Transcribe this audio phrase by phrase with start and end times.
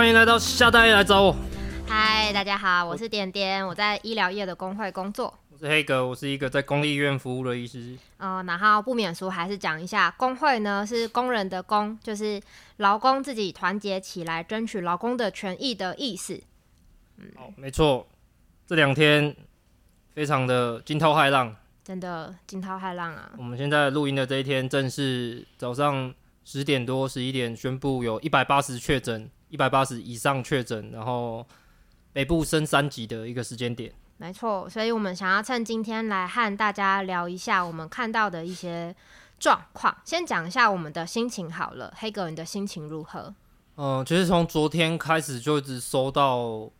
[0.00, 1.36] 欢迎来到夏大爷来找我。
[1.86, 5.38] 嗨，大家好，我是点点，我在医疗业的工会工作。
[5.50, 7.98] 我是黑哥，我是一个在公立医院服务的医师。
[8.16, 12.40] 呃，然后不免俗，还是讲一下，工会呢是工人的工，就是
[12.78, 16.42] 劳工自己团结起来争取劳工的权益的意思。
[17.18, 18.08] 嗯，哦，没错，
[18.66, 19.36] 这两天
[20.14, 21.54] 非常的惊涛骇浪，
[21.84, 23.32] 真的惊涛骇浪啊！
[23.36, 29.30] 我们现在录音的这一天，正是早上十点多、十一点宣布有一百八十确诊。
[29.50, 31.46] 一百八十以上确诊，然后
[32.12, 33.92] 北部升三级的一个时间点。
[34.16, 38.94] 没错，所以我们想要趁今天来和大家聊一下我们看到的一些
[39.38, 39.96] 状况。
[40.04, 43.34] 先讲一下我们的心情好了，黑格，你的心情如何？
[43.76, 46.70] 嗯、呃，其实从昨天开始就一直收到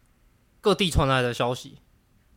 [0.61, 1.79] 各地传来的消息，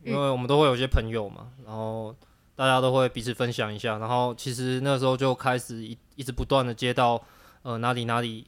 [0.02, 2.16] 因为我们都会有些朋友嘛，然后
[2.56, 7.22] 大家都会彼此分享一下，然后其实那时候就开始一一直不断的接到
[7.62, 8.46] 呃哪里哪里。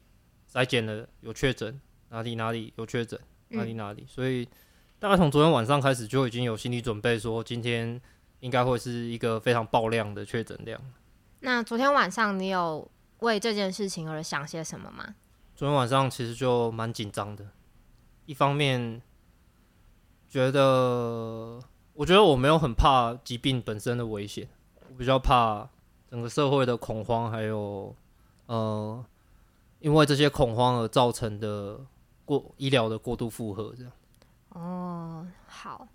[0.57, 4.49] 筛检了有确诊，哪里哪里有确诊，哪里哪里，嗯、所以
[4.99, 8.01] 大概从昨天晚上开始就已经有心理准备，说今天
[8.41, 10.81] 应该会是一个非常爆量的确诊量。
[11.41, 15.15] 那昨天晚上你有为这件事情而想些什么吗？
[15.55, 17.47] 昨天晚上其实就蛮紧张的，
[18.25, 19.03] 一方面
[20.27, 21.61] 觉得
[21.93, 24.49] 我觉得我没有很怕疾病本身的危险，
[24.89, 25.69] 我比较怕
[26.11, 27.95] 整个社会的恐慌，还有
[28.47, 29.05] 呃。
[29.79, 31.79] 因为这些恐慌而造成的
[32.25, 33.93] 过医疗的过度负荷，这样。
[34.51, 35.87] 哦，好，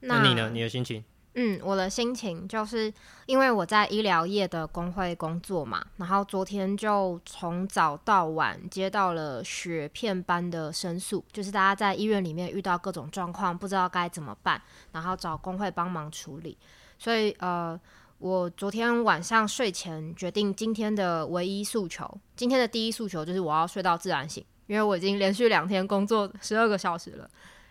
[0.00, 0.50] 那，那你呢？
[0.50, 1.02] 你的心情？
[1.34, 2.92] 嗯，我的心情就是
[3.24, 14.60] 因为我在医疗业的工会工作嘛，然后昨天就从早到晚接到了雪片般的申诉，就是大家在医院里面遇到各种状况，不知道该怎么办，
[14.92, 16.56] 然后找工会帮忙处理，
[16.98, 17.80] 所以呃。
[18.22, 27.28] 我昨天晚上睡前决定，今天的唯一诉求，今天的第一诉求就是我要睡到自然醒，因为我已经连续两天工作十二个小时了。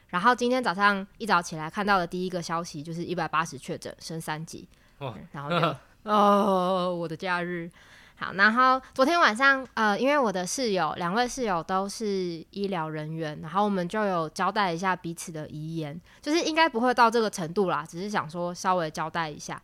[0.10, 4.68] 然后今天早上一早起来看到的第一个消息就是一百八十确诊，升三级。
[4.98, 5.76] 哦，然后就
[6.12, 7.72] 哦，我的假日。
[8.18, 19.60] 好，然后昨天晚上呃，因为我的室友两位室友都是医疗人员，然后我们就有交代一下彼此的遗言，就是应该不会到这个程度啦，只是想说稍微交代一下。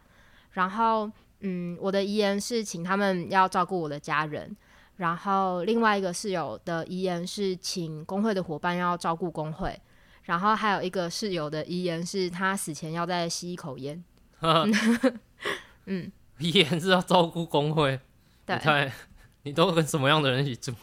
[0.58, 1.08] 然后，
[1.42, 4.58] 嗯，我的遗言是请他们要照顾我的家人。
[4.96, 9.80] 然后，另外一个室友的遗言是请工会的伙伴要照顾工会。
[10.24, 14.04] 然后，还有一个室友的遗言是他死前要再吸一口烟。
[15.86, 18.00] 嗯，遗言是要照顾工会。
[18.44, 18.92] 对，
[19.44, 20.74] 你都跟什么样的人一起住？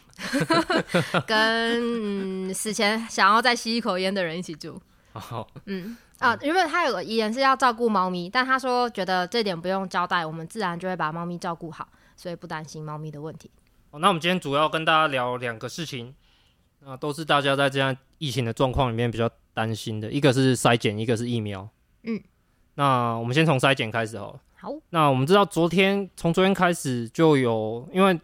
[1.27, 4.81] 跟、嗯、死前想要再吸一口烟的人一起住。
[5.21, 5.97] 好，嗯。
[6.19, 11.87] 啊，因为他有个遗言是要照顾猫咪，但他说觉得这点不用交代，我们自然就会把猫咪照顾好，
[12.17, 13.51] 所以不担心猫咪的问题。
[13.91, 16.15] 哦，那我们今天主要跟大家聊两个事情，
[16.85, 21.69] 啊，都是大家在这样疫情的状况里面比较担心的，一个是筛检，一个是疫苗。
[22.05, 22.23] 嗯，
[22.77, 24.41] 那我们先从筛检开始好了。
[24.55, 28.19] 好，那我们知道昨天从昨天开始就有，因为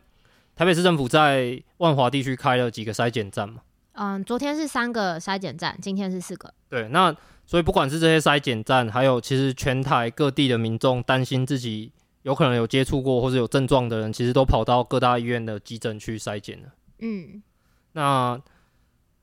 [0.57, 3.61] 台北市政府在万华地区开了几个筛检站嘛。
[3.93, 6.53] 嗯，昨天是三个筛检站，今天是四个。
[6.69, 7.15] 对，那。
[7.47, 11.91] 所以不管是这些筛检站，还有其实全台各地的民众担心自己
[12.23, 16.69] 有可能有接触过或者有症状的人，其实都跑到各大医院的急诊去筛检了。
[17.01, 17.43] 嗯，
[17.95, 18.41] 那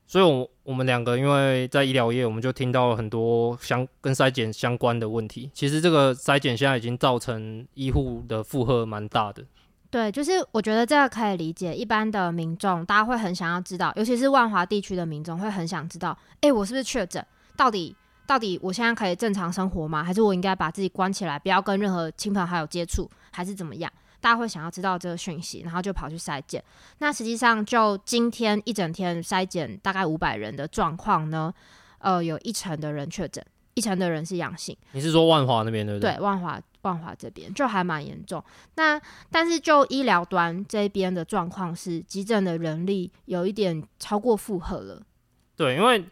[0.05, 5.49] 所以我，我我们两个因为在医疗业，我们就听到了很多相跟筛检相关的问题。
[5.53, 9.41] 其实这个筛检现在已经造成医护的负荷蛮大的。
[9.89, 17.25] 对，就是我觉得这个可以理解，一般的民众大家会很想要知道，尤其是万华地区的民众会很想知道，哎、我是不是确诊？
[17.55, 17.95] 到底？
[18.25, 20.03] 到底我现在可以正常生活吗？
[20.03, 23.89] 还是我应该把自己关起来，不要跟任何亲朋好友接触，还是怎么样？
[24.19, 26.61] 大家会想要知道这个讯息，然后就跑去筛检。
[26.97, 31.53] 那实际上，就今天一整天筛检大概五百人的状况呢，
[31.99, 33.41] 呃，有一成的人确诊，
[33.77, 34.75] 一成的人是阳性。
[34.91, 36.15] 你是说万华那边对不对？
[36.15, 38.43] 对，万华万华这边就还蛮严重。
[38.75, 38.99] 那
[39.31, 45.03] 但是就医疗端这边的状况是，急诊的人力有一点超过负荷了。
[45.55, 46.03] 对，因为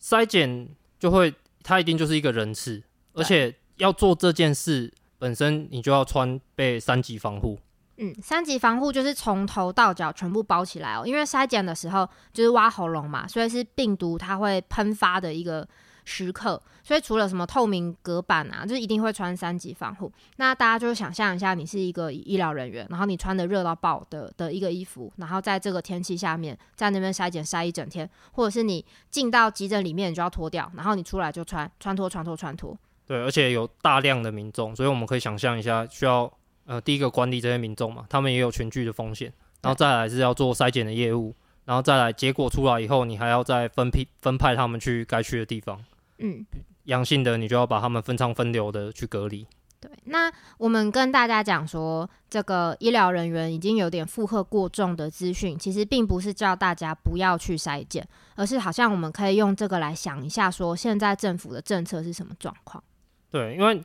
[0.00, 0.68] 筛检。
[0.96, 2.82] 就会，它一定就是一个人次，
[3.12, 7.58] 而且要做这件事本身，你就要穿被三级防护。
[7.98, 15.68] 嗯，三级防护就是从头到脚全部包起来哦，因为筛检的时候就是挖喉咙嘛，所以是病毒它会喷发的一个。
[16.04, 20.12] 时刻，所以除了什么透明隔板啊，就是一定会穿三级防护。
[20.36, 32.76] 那大家就想象一下，你是一个医疗人员，然后你穿的热到爆的的一个衣服，然后在这个天气下面在那边筛检筛一整天，或者是你进到急诊里面，你就要脱掉，然后你出来就穿穿脱穿脱穿脱。
[33.06, 36.30] 对，而且有大量的民众，所以我们可以想象一下，需要
[36.66, 41.34] 呃第一个管理这些民众嘛，他们也有群聚的风险，然后再来是要做筛检的业务，
[41.64, 45.78] 然后再来结果出来以后，你还要再分批分派他们去该去的地方。
[46.18, 46.44] 嗯，
[46.84, 49.46] 阳性的你就要把他们分仓分流的去隔离。
[49.80, 62.82] 对，那我们跟大家讲说，这个医疗人员已经有点负荷过重的资讯，其实并不是叫大家不要去筛检，而是好像我们可以用这个来想一下，说现在政府的政策是什么状况？
[63.30, 63.84] 对，因为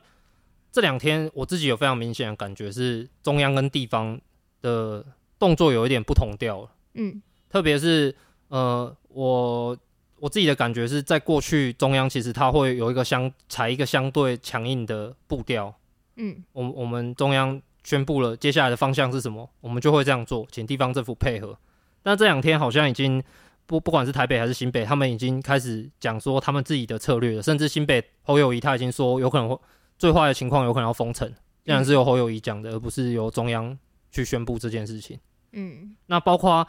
[0.72, 4.18] 这两天我自己有非常明显的感觉是中央跟地方
[4.62, 5.04] 的
[5.38, 6.70] 动作有一点不同调了。
[6.94, 8.14] 嗯，特别是
[8.48, 9.76] 呃，我
[10.20, 15.74] 我自己的感觉是在过去中央其实它会有一个相采一个相对强硬的步调。
[16.16, 21.56] 嗯，我我们中央宣布了接下来的方向是什么，我们就会这样做，请地方政府配合。
[22.02, 23.22] 但这两天好像已经
[23.66, 29.58] 不不管是台北还是新北，他们已经开始讲说他们自己的策略了，甚至新北侯友谊他已经说有可能会
[29.98, 31.26] 最坏的情况有可能要封城，
[31.64, 33.78] 竟然是由侯友谊讲的，而不是由中央
[34.10, 35.18] 去宣布这件事情。
[35.52, 36.66] 嗯，那包括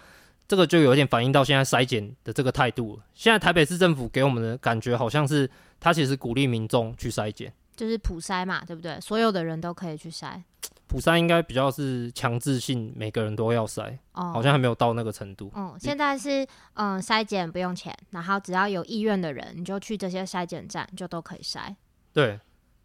[0.51, 3.03] 这个就有点反映到现在筛检的这个态度了。
[3.13, 5.49] 现在台北市政府给我们的感觉好像是
[5.79, 7.53] 他其实鼓励民众去筛检。
[7.73, 8.99] 就是普筛嘛，对不对？
[8.99, 10.43] 所有的人都可以去筛。
[10.87, 13.97] 普筛应该比较是强制性，每个人都要筛。
[14.11, 15.49] 哦，好像还没有到那个程度。
[15.55, 21.73] 嗯，现在是嗯筛检不用钱，然后只要有意愿的人，你就去这些筛检站，就都可以筛。
[22.11, 22.37] 对，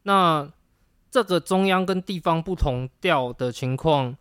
[0.05, 0.49] 那
[1.11, 4.17] 这个中央跟地方不同调的情况，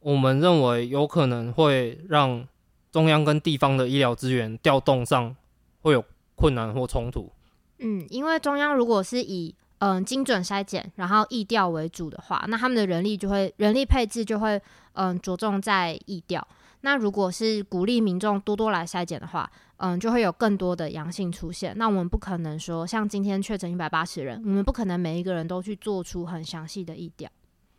[0.00, 2.46] 我们认为有可能会让
[2.90, 5.34] 中央跟地方的医疗资源调动上
[5.80, 6.04] 会有
[6.34, 7.30] 困难或冲突。
[7.78, 14.60] 嗯，因为中央如果是以嗯，精准筛检，然后疫调为主的话，那他们的人力就会人力配置就会
[14.94, 16.44] 嗯着重在疫调。
[16.80, 21.72] 那如果是鼓励民众多多来筛检的话，嗯，就会有更多的阳性出现。
[21.76, 27.30] 那我们不可能说像今天确诊一百八十人，我们不可能每一个人都去做出很详细的疫调。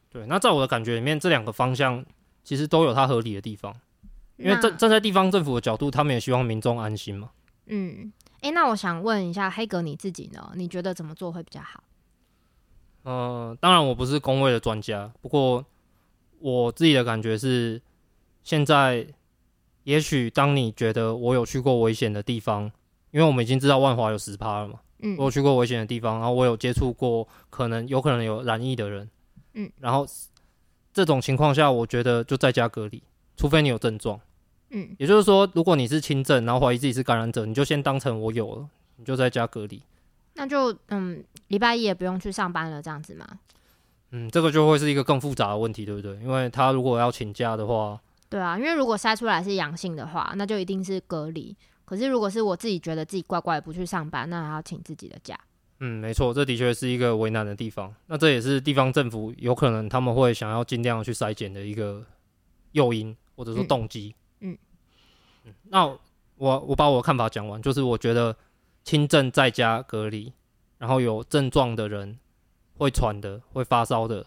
[0.10, 2.04] 对，那在我的感觉里面，这两个方向
[2.44, 3.74] 其实都有它合理的地方，
[4.38, 7.30] 因为站站在地方政府的角度，他们也希望民众安心嘛。
[7.68, 8.12] 嗯，
[8.42, 10.52] 诶、欸，那我想问一下黑格你自己呢？
[10.56, 11.84] 你觉得怎么做会比较好？
[13.04, 15.64] 呃，当然我不是公卫的专家，不过
[16.40, 17.80] 我自己的感觉是，
[18.44, 19.08] 现在
[19.84, 22.64] 也许当你觉得我有去过危险的地方，
[23.12, 29.10] 因为我们已经知道万华有十趴了嘛，嗯，我有去过危险的地方，然后我有接触过可能有可能有染疫的人，
[29.54, 30.06] 嗯，然后
[30.94, 33.02] 这种情况下，我觉得就在家隔离，
[33.36, 34.20] 除非你有症状，
[34.70, 39.82] 嗯，也就是说，如果你是轻症，然后怀疑自己是感染者，你就先当成我有了，你就在家隔离。
[40.36, 43.28] 那就嗯，礼拜一也不用去上班了，这样子吗？
[44.12, 46.16] 嗯，这个就会是一个更复杂的问题，对不对？
[46.18, 48.00] 因为他如果要请假的话，
[48.30, 51.56] 对啊，因为如果筛出来是阳性的话，那就一定是隔离。
[51.86, 55.38] 可是如果是我自己觉得自己怪怪不去上班，那还要请自己的假。
[55.80, 57.94] 嗯，没错，这的确是一个为难的地方。
[58.08, 62.06] 那这也是地方政府有可能他们会想要尽量去筛检的一个
[62.72, 64.16] 诱因或者说动机。
[64.42, 64.58] 嗯，
[65.46, 66.00] 嗯，那我
[66.38, 68.36] 我把我的看法讲完，就是我觉得。
[68.82, 70.34] 轻症在家隔离，
[70.80, 72.18] 然后有症状的人，
[72.78, 74.26] 会喘的、会发烧的，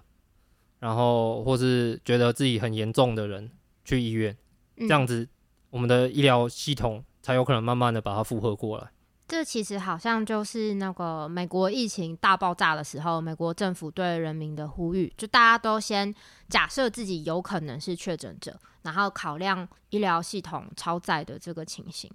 [0.78, 3.50] 然后或是觉得自己很严重的人
[3.82, 4.36] 去医院，
[4.76, 5.26] 这样子
[5.70, 8.92] 我们的医疗系统才有可能慢慢的把它负荷过来。
[9.32, 16.14] 这其实好像就是那个美国疫情大爆炸的时候，美国政府对人民的呼吁，就大家都先
[16.50, 22.10] 假设自己有可能是确诊者，然后考量医疗系统超载的这个情形。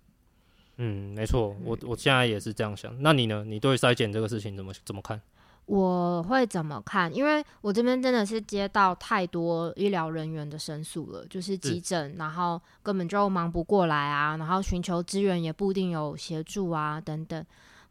[0.76, 2.96] 嗯，没错，我我现在也是这样想。
[3.02, 3.44] 那你呢？
[3.44, 5.20] 你对筛检这个事情怎么怎么看？
[5.68, 7.14] 我会怎么看？
[7.14, 17.46] 因为我这边真的是接到太多医疗人员的申诉了，就是急诊，然后根本就忙不过来啊，然后寻求资源也不一定有协助啊，等等。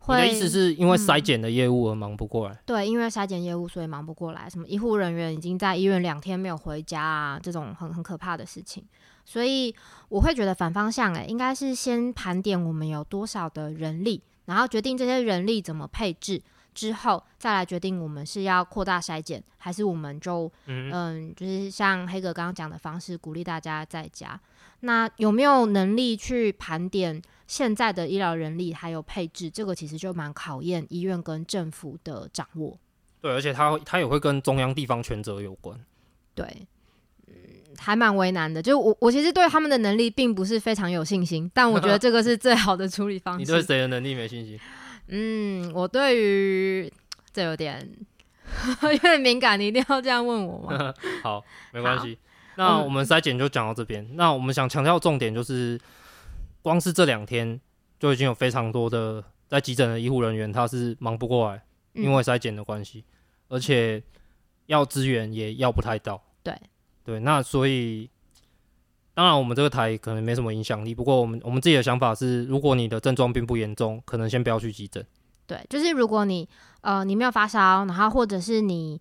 [0.09, 2.54] 你的意思是因为筛检的业务而忙不过来？
[2.54, 4.49] 嗯，对，因为筛检业务所以忙不过来。
[4.49, 8.85] 什么医护人员已经在医院两天没有回家啊，这种很很可怕的事情。
[9.25, 9.75] 所以
[10.09, 16.40] 我会觉得反方向诶、欸，应该是先盘点我们有多少的人力，然后决定这些人力怎么配置，
[16.76, 24.38] 之后再来决定我们是要扩大筛检，还是我们就嗯，嗯，就是像黑哥刚刚讲的方式，鼓励大家在家。
[24.80, 29.49] 那有没有能力去盘点现在的医疗人力还有配置？
[29.49, 32.78] 这个其实就蛮考验医院跟政府的掌握。
[33.23, 35.80] 对，而且它它也会跟中央地方权责有关。
[36.35, 36.68] 对。
[37.78, 43.40] 还蛮为难的，就我我其实对他们的能力并不是非常有信心，但我觉得这个是最好的处理方式。
[43.45, 44.59] 你对谁的能力没信心？
[45.08, 46.92] 嗯，我对于
[47.32, 47.88] 这有点
[48.82, 50.94] 有点敏感，你一定要这样问我吗？
[51.22, 52.18] 好，没关系。
[52.56, 54.02] 那我们筛检就讲到这边。
[54.04, 54.16] 嗯。
[54.16, 55.78] 那我们想强调重点就是，
[56.62, 57.60] 光是这两天
[57.98, 63.04] 就已经有非常多的在急诊的医护人员，他是忙不过来，因为筛检的关系，
[63.48, 64.02] 而且
[64.66, 66.22] 要资源也要不太到。
[66.42, 66.54] 对。
[67.04, 68.10] 对，那所以
[69.16, 75.02] 当然我们这个台可能没什么影响力，不过我们我们自己的想法是，如果你的症状并不严重，可能先不要去急诊。
[75.46, 76.46] 对，就是如果你
[76.82, 79.00] 呃你没有发烧，然后或者是你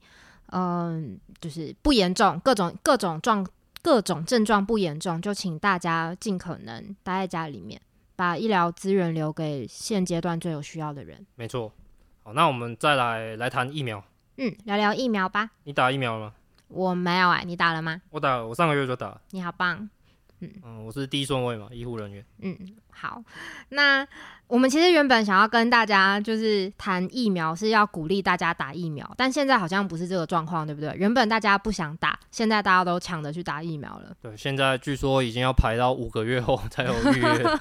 [0.51, 3.45] 嗯、呃、就是不严重，各种各种状
[3.81, 7.81] 各种症状不严重，就请大家尽可能待在家里面，
[8.15, 11.25] 把医疗资源留给现阶段最有需要的人。
[11.35, 11.69] 没错。
[12.23, 14.01] 好，那我们再来来谈疫苗。
[14.37, 15.49] 嗯，聊聊疫苗吧。
[15.65, 16.33] 你打疫苗了吗？
[16.69, 18.01] 我没有哎、欸，你打了吗？
[18.11, 19.19] 我打了，我上个月就打了。
[19.31, 19.89] 你好棒。
[20.41, 22.25] 嗯嗯，我是第一顺位嘛，医护人员。
[22.39, 22.57] 嗯，
[22.91, 23.23] 好。
[23.69, 24.05] 那
[24.47, 30.93] 我们其实原本想要跟大家就是谈疫苗，是要鼓励大家打疫苗，但现在好像不是这个状况，对不对？
[30.95, 34.13] 原本大家不想打，现在大家都抢着去打疫苗了。
[34.21, 37.59] 对，现在据说已经要排到五个月后才有预约。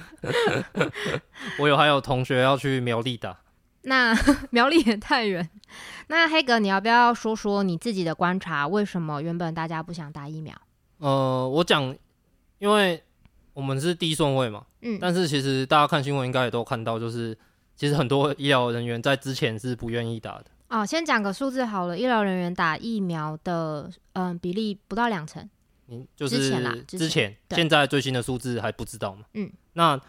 [1.59, 3.37] 我有还有同学要去苗栗打。
[3.83, 4.13] 那
[4.51, 5.47] 苗栗也太远。
[6.07, 8.67] 那黑格，你要不要说说你自己的观察？
[8.67, 10.53] 为什么原本大家不想打疫苗？
[10.97, 11.95] 呃，我讲，
[12.59, 13.01] 因为
[13.53, 14.65] 我们是第一顺位嘛。
[14.81, 14.97] 嗯。
[14.99, 17.37] 但是其实大家看新闻应该也都看到，就是
[17.75, 20.45] 其实很多医疗人员在之前是不愿意打的。
[20.69, 25.47] 哦，先讲个数字好了，医疗人员打疫苗的嗯、呃、比例不到两成。
[25.87, 29.25] 嗯，就是之前，之前对现在最新的数字还不知道嘛。
[29.33, 29.51] 嗯。
[29.73, 29.99] 那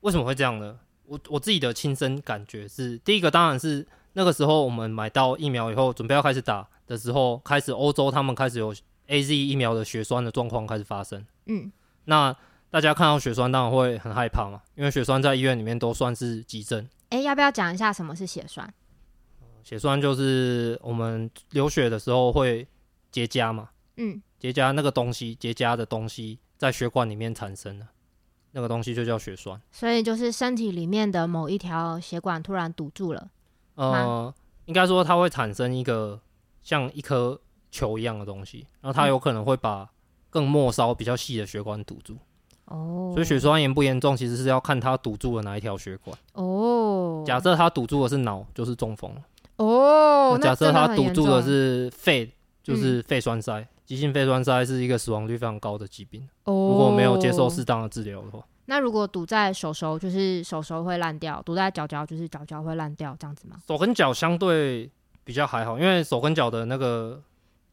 [0.00, 0.78] 为什么会这样呢？
[1.06, 8.72] 我我自己的亲身感觉是，第一个当然是那个时候我们买到疫苗以后，准备要开始打的时候，开始欧洲他们开始有
[9.08, 11.26] AZ 疫苗的血栓的状况开始发生。
[11.46, 11.70] 嗯，
[12.04, 12.34] 那
[12.70, 16.82] 大家看到血栓当然会很害怕嘛，因为血栓在医院里面都算是急症。
[17.10, 18.72] 哎、欸，要不要讲一下什么是血栓？
[19.62, 22.66] 血栓就是我们流血的时候会
[23.10, 23.70] 结痂嘛。
[23.96, 27.86] 嗯，结痂那个东西，结痂的东西在血管里面产生的。
[28.56, 33.28] 那个东西就叫血栓，所以就是身体里面的某一条血管突然堵住了。
[33.74, 34.32] 呃，
[34.66, 36.20] 应该说它会产生一个
[36.62, 37.40] 像一颗
[37.72, 39.90] 球一样的东西，然后它有可能会把
[40.34, 42.16] 更末梢比较细的血管堵住。
[42.64, 46.18] 哦，所以血栓严不严重，其实是要看它堵住了哪一条血管。
[46.32, 49.14] 哦，假设它堵住的是脑，就是中风。
[49.56, 52.28] 哦，假设它堵住的是肺，
[52.62, 53.60] 就是肺栓塞。
[53.60, 56.26] 嗯急性肺栓塞是一个死亡率非常高的疾病。
[56.44, 63.58] 哦，如果没有接受适当的治疗的话，那如果堵在手手，就是手手会烂掉；堵在脚脚，就是脚脚会烂掉，这样子吗？
[63.68, 64.90] 手跟脚相对
[65.22, 67.20] 比较还好，因为手跟脚的那个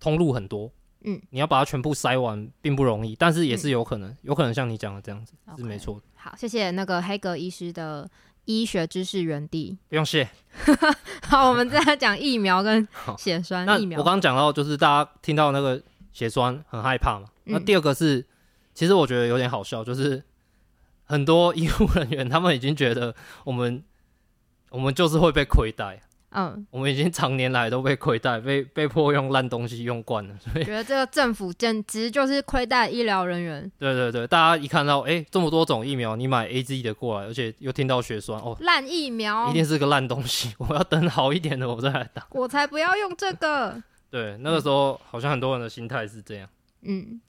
[0.02, 0.70] 通路很多，
[1.04, 5.58] 嗯，你要把它全部塞完并不容易，但是也是有可能，嗯、有可能像你讲的这样子 Okay.
[5.58, 6.02] 是没错的。
[6.16, 8.10] 好，谢谢那个黑格医师的
[8.46, 10.30] 医学知识园地，不用谢。
[11.28, 14.00] 好，我们再来讲疫苗跟血栓 疫苗。
[14.00, 15.82] 我刚刚讲到，就是大家听到那个。
[16.14, 17.30] 血栓很害怕嘛？
[17.46, 18.26] 那第二个是，嗯、
[18.74, 20.22] 其实我觉得有点好笑，就是
[21.06, 23.16] 很多医护人员他们已经觉得
[23.46, 23.82] 我们
[24.72, 26.02] 我们就是会被亏待，
[26.34, 33.70] 嗯，我们已经常年来都被亏待，被被迫用烂东西用惯了，所以觉得这个政府简直就是亏待医疗人员。
[33.78, 43.82] 对对对，大家一看到哎、欸、这么多种疫苗，你买 AZ 的过来，而且又听到血栓哦，烂疫苗一定是个烂东西，我要等好一点的我再来打，我才不要用这个。
[44.10, 46.48] 对，那个时候好像很多人的心态是这样。
[46.84, 47.20] 嗯，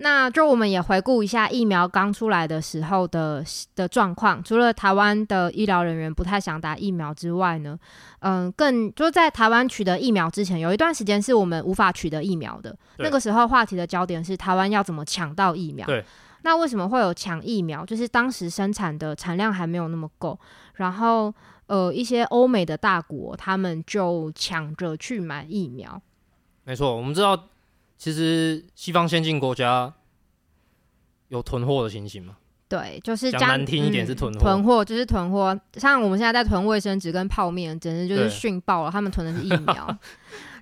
[0.00, 4.42] 那就我们也回顾一下疫苗刚出来的时候的的状况。
[4.44, 7.76] 除了台湾的医疗人员不太想打疫苗之外呢，
[8.20, 12.76] 嗯，更就是在台湾取得疫苗之前，有一段时间是我们无法取得疫苗的。
[12.98, 15.84] 那个时候话题的焦点是台湾要怎么抢到疫苗。
[15.84, 16.04] 对，
[16.42, 17.84] 那为什么会有抢疫苗？
[17.84, 20.38] 就是当时生产的产量还没有那么够，
[20.74, 21.34] 然后
[21.66, 26.00] 呃，一些欧美的大国他们就抢着去买疫苗。
[26.62, 27.48] 没错，我们知道，
[27.98, 29.92] 其实西方先进国家
[31.28, 32.36] 有囤货的情形嘛？
[32.68, 35.58] 对，就是讲难听一点是囤货，嗯，囤货就是囤货。
[35.74, 38.90] 像我们现在在囤卫生纸跟泡面，简直就是逊爆了。
[38.90, 39.86] 他们囤的是疫苗。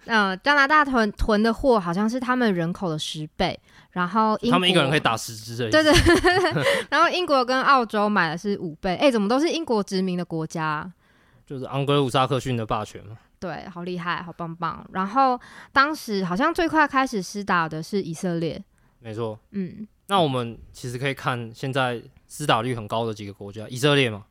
[0.07, 3.59] 嗯、 呃，加拿大囤囤的货好像是他们人口的十倍，
[3.91, 5.71] 然后他们一个人可以打十支的。
[5.71, 5.93] 对对，
[6.91, 8.95] 然后英国跟澳洲买的是五倍。
[8.97, 10.91] 哎，怎么都是英国殖民的国家？
[11.45, 13.19] 就是昂格鲁撒克逊的霸权嘛。
[13.39, 14.85] 对，好厉害，好棒棒。
[14.93, 15.39] 然后
[15.73, 18.63] 当时好像最快开始施打的是以色列，
[19.01, 19.39] 没错。
[19.51, 24.25] 嗯，那我们其实可以看现在施打率很高的几个国家，以色列嘛。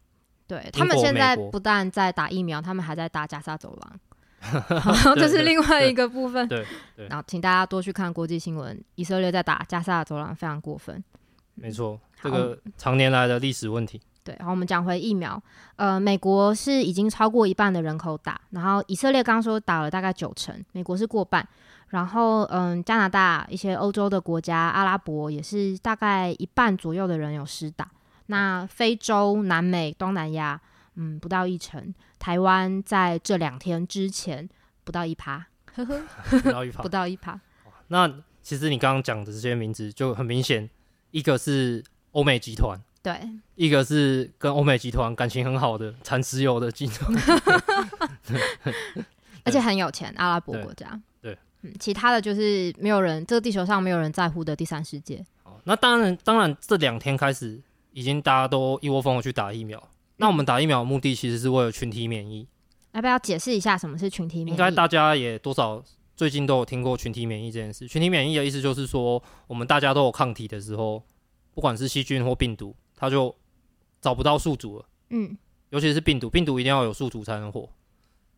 [0.47, 6.47] 对，他们现在不但在打疫苗，他们还在打加沙走廊， 这是另外一个部分。
[6.47, 7.07] 对对。
[7.07, 11.03] 然后请大家多去看国际新闻，以色列在打加沙走廊非常过分。
[11.55, 14.01] 没错，这个常年来的历史问题。
[14.25, 15.41] 对，然后，我们讲回疫苗。
[15.77, 21.47] 呃，美国是已经超过一半的人口打，然后以色列刚说打了大概九成，美国是过半。
[21.89, 27.89] 然后，嗯，加拿大一些欧洲的国家，阿拉伯也是大概一半左右的人有施打。
[28.25, 30.59] 那非洲、南美、东南亚，
[30.95, 31.93] 嗯，不到一成。
[32.17, 34.49] 台湾在这两天之前
[34.83, 36.01] 不到一趴，呵呵，
[36.41, 37.39] 不到一趴，不到一趴。
[37.89, 40.67] 那其实你刚刚讲的这些名字就很明显。
[41.11, 47.15] 一个是欧美集团，对，一个是跟欧美集团感情很好的产石油的集团，
[49.45, 50.99] 而且很有钱，阿拉伯国家。
[51.21, 55.23] 对，嗯，其他的就是没有人，这个地球上没有人在乎的第三世界。
[55.43, 57.61] 好，那当然，当然这两天开始，
[57.93, 59.87] 已经大家都一窝蜂的去打疫苗。
[60.17, 62.47] 那我们打疫苗的目的其实是为了群体免疫。
[62.93, 64.49] 要不要解释一下什么是群体免疫？
[64.49, 65.83] 应该大家也多少
[66.15, 67.87] 最近都有听过群体免疫这件事。
[67.87, 71.03] 群体免疫的意思就是说，我们大家都有抗体的时候，
[71.53, 73.33] 不管是细菌或病毒，它就
[74.01, 74.85] 找不到宿主了。
[75.09, 75.37] 嗯，
[75.69, 77.69] 尤其是病毒，病毒一定要有宿主才能活。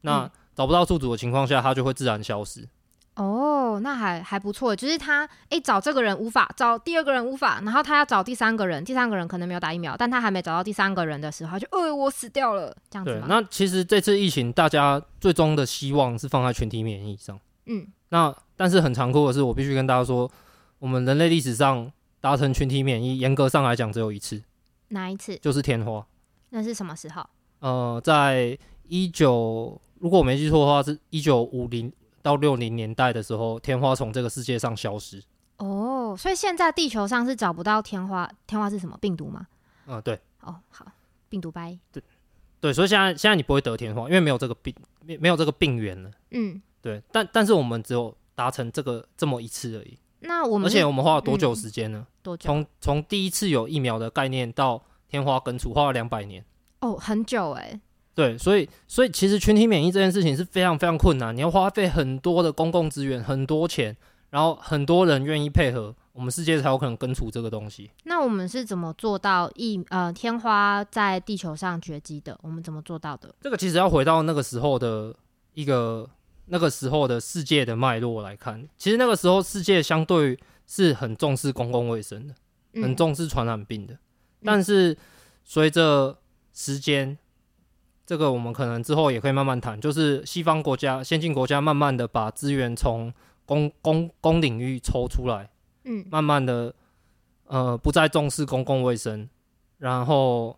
[0.01, 2.67] 那找不到宿主的情况下，它就会自然消失。
[3.15, 13.11] 哦，那还还不错，就是他哎、欸、找这个人无法，找第二个人无法，然后他要找第三个人，第三个人可能没有打疫苗，但他还没找到第三个人的时候，就呃我死掉了这样子。
[13.11, 17.39] 对，那其实这次疫情，大家最终的希望是放在群体免疫上。
[17.65, 20.29] 嗯，那但是很残酷的是，我必须跟大家说，
[20.77, 24.43] 我们人类历史上达成群体免疫，严格上来讲只有一次。
[24.89, 25.37] 哪一次？
[25.37, 26.05] 就是天花。
[26.49, 27.25] 那是什么时候？
[27.59, 31.91] 呃，在一九，如果我没记错的话，是一九五零。
[32.23, 35.23] 到六零年代的时候，天花从这个世界上消失。
[35.59, 38.29] 哦，所以现在地球上是找不到天花。
[38.45, 38.97] 天花是什么？
[38.99, 39.47] 病毒吗？
[39.85, 40.19] 嗯，对。
[40.41, 40.85] 哦，好，
[41.29, 41.79] 病毒掰。
[41.89, 42.03] 对，
[42.59, 44.75] 对，所以现在现在你不会得天花，因为没有这个病，
[45.05, 46.11] 没没有这个病源了。
[46.31, 47.01] 嗯，对。
[47.13, 49.97] 但但是我们只有达成这个这么一次而已。
[50.19, 51.99] 那我们而且我们花了多久时间呢？
[51.99, 52.47] 嗯、多久？
[52.47, 56.43] 从从第一次有疫苗的概念到天花根除，花了两百年。
[56.81, 57.81] 哦，很久哎、欸。
[58.15, 63.95] 对，所以所以其实群体免疫这件事情是非常非常困难，你要花费很多的公共资源，很多钱，
[64.31, 67.91] 然后很多人愿意配合，我们世界才有可能根除这个东西。
[68.05, 72.35] 那我们是怎么做到疫呃天花在地球上绝迹的？
[72.41, 73.35] 我们怎么做到的？
[73.39, 75.15] 这个其实要回到那个时候的
[75.53, 76.09] 一个
[76.47, 82.35] 那个时候的世界的脉络来看，其实那个时候世界相对是很重视公共卫生的，
[82.81, 83.99] 很重视传染病的，嗯、
[84.43, 84.97] 但是
[85.43, 86.17] 随着
[86.53, 87.17] 时间。
[88.05, 93.13] 这个我们可能之后也可以慢慢谈，就是西方国家、先进国家慢慢的把资源从
[93.45, 95.49] 公公公领域抽出来，
[95.83, 96.73] 嗯，慢慢的
[97.47, 99.27] 呃不再重视公共卫生，
[99.79, 100.57] 然后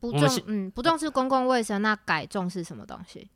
[0.00, 3.30] 不重嗯不重视公共卫生，那改重视什么东西？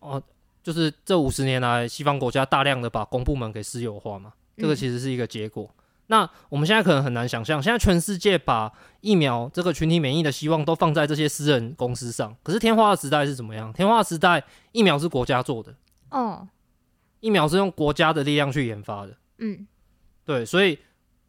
[0.00, 0.22] 哦，
[0.66, 5.70] 就是这五十年来西方国家大量的把公部门给私有化嘛，这个其实是一个结果。
[5.70, 12.36] 嗯那我们现在可能很难想象，现在全世界把疫苗这个群体免疫的希望都放在这些私人公司上。
[12.44, 13.72] 可是天花的时代是怎么样？
[13.72, 15.74] 天花的时代，疫苗是国家做的，
[16.10, 16.46] 哦，
[17.18, 19.66] 疫苗是用国家的力量去研发的，嗯，
[20.24, 20.78] 对，所以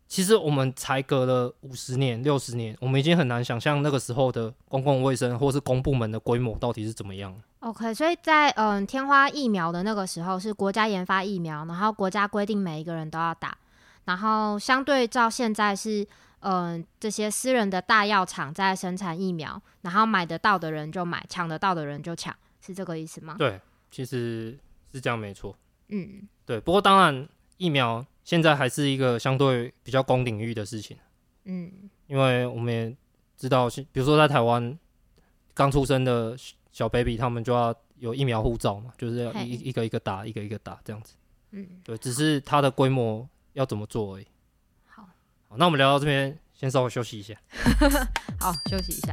[0.08, 7.36] 其实我们才隔了五十年、六十年，我们已经很难想象那个时候的公共卫生或是公部门的规模到底是怎么样。
[7.60, 13.58] OK，所以在嗯天花疫苗的那个时候是国家研发疫苗，然后国家规定每一个人都要打。
[14.06, 16.02] 然后相对照现在是，
[16.39, 23.36] 嗯、呃，这些私人的大药厂在生产疫苗，然后买得到的人就买，抢得到的人就抢，是这个意思吗？
[23.38, 23.60] 对，
[23.91, 24.58] 其实
[24.91, 25.54] 是这样，没错。
[25.89, 26.60] 嗯，对。
[26.62, 30.96] 不过当然，疫苗现在还是一个相对比较公领域的事情。
[31.46, 32.96] 嗯，因为我们也
[33.36, 34.78] 知道，比如说在台湾
[35.54, 36.38] 刚出生的
[36.77, 41.15] 小 baby，他们就要有疫苗护照嘛，就是要一一个一个打，一个一个打这样子。
[41.49, 43.27] 嗯，对，只是它的规模。
[43.53, 44.27] 要怎么做而已。
[44.85, 45.01] 好，
[45.49, 47.33] 好，那我们聊到这边，先稍微休息一下。
[48.39, 49.11] 好，休息一下。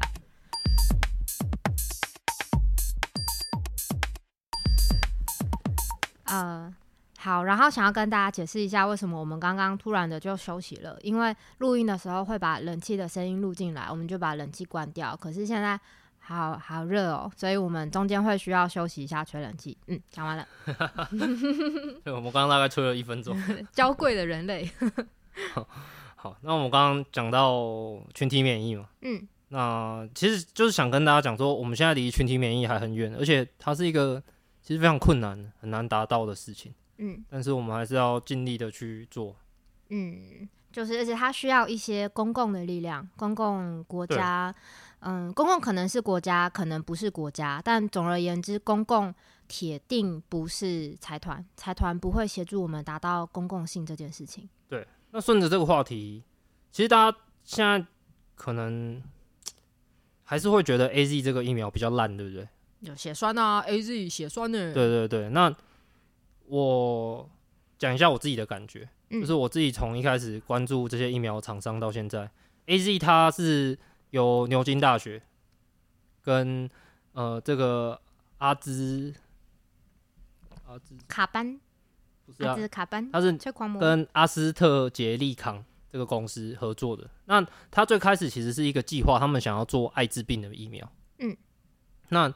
[6.24, 6.74] 呃，
[7.16, 10.98] 好，然后想要跟大家解释一下，为什么我们刚刚突然的就休息了？
[11.00, 15.16] 因为录音的时候会把冷气的声音录进来，我们就把冷气关掉。
[15.16, 15.80] 可是现在。
[16.26, 19.76] 好好热哦，所以我们中间会需要休息一下，吹冷气。
[19.88, 20.48] 嗯，讲完了。
[22.02, 23.36] 对，我们刚刚大概吹了一分钟。
[23.72, 24.68] 娇贵的人类
[25.52, 25.68] 好。
[26.16, 34.22] 好，那我们刚刚讲到群体免疫嘛，嗯，那其实就是想跟大家讲说，我们现在离群体免疫还很远，而且它是一个
[34.62, 36.72] 其实非常困难、很难达到的事情。
[36.96, 39.36] 嗯，但是我们还是要尽力的去做。
[39.90, 44.54] 嗯，就是而且它需要一些公共的力量，公共国家。
[45.06, 49.14] 嗯，公共可能是国家，可能不是国家，但总而言之，公共
[49.46, 54.48] 铁定不是财团，财团不会协助我们达到公共性这件事情。
[54.66, 56.22] 对，那顺着这个话题，
[56.72, 57.86] 其实大家现在
[58.34, 59.02] 可能
[60.22, 62.48] 还是会觉得 AZ 这个疫苗比较烂，对不对？
[62.80, 64.72] 有血栓啊，AZ 血栓呢？
[64.72, 65.54] 对对对，那
[66.46, 67.28] 我
[67.76, 72.30] 讲一下我自己的感觉，嗯、就是我自己从一开始关注这些疫苗厂商到现在
[72.68, 73.78] ，AZ 它是。
[74.14, 75.20] 有牛津大学
[76.22, 76.70] 跟
[77.14, 78.00] 呃这个
[78.38, 79.12] 阿兹
[81.08, 81.58] 卡班
[82.24, 83.36] 不是阿兹卡班，他是
[83.80, 87.10] 跟阿斯特杰利康这个公司合作的。
[87.24, 90.88] 那他最开始其实是一个计划，他们想要做艾滋病的疫苗。
[91.18, 91.36] 嗯，
[92.10, 92.32] 那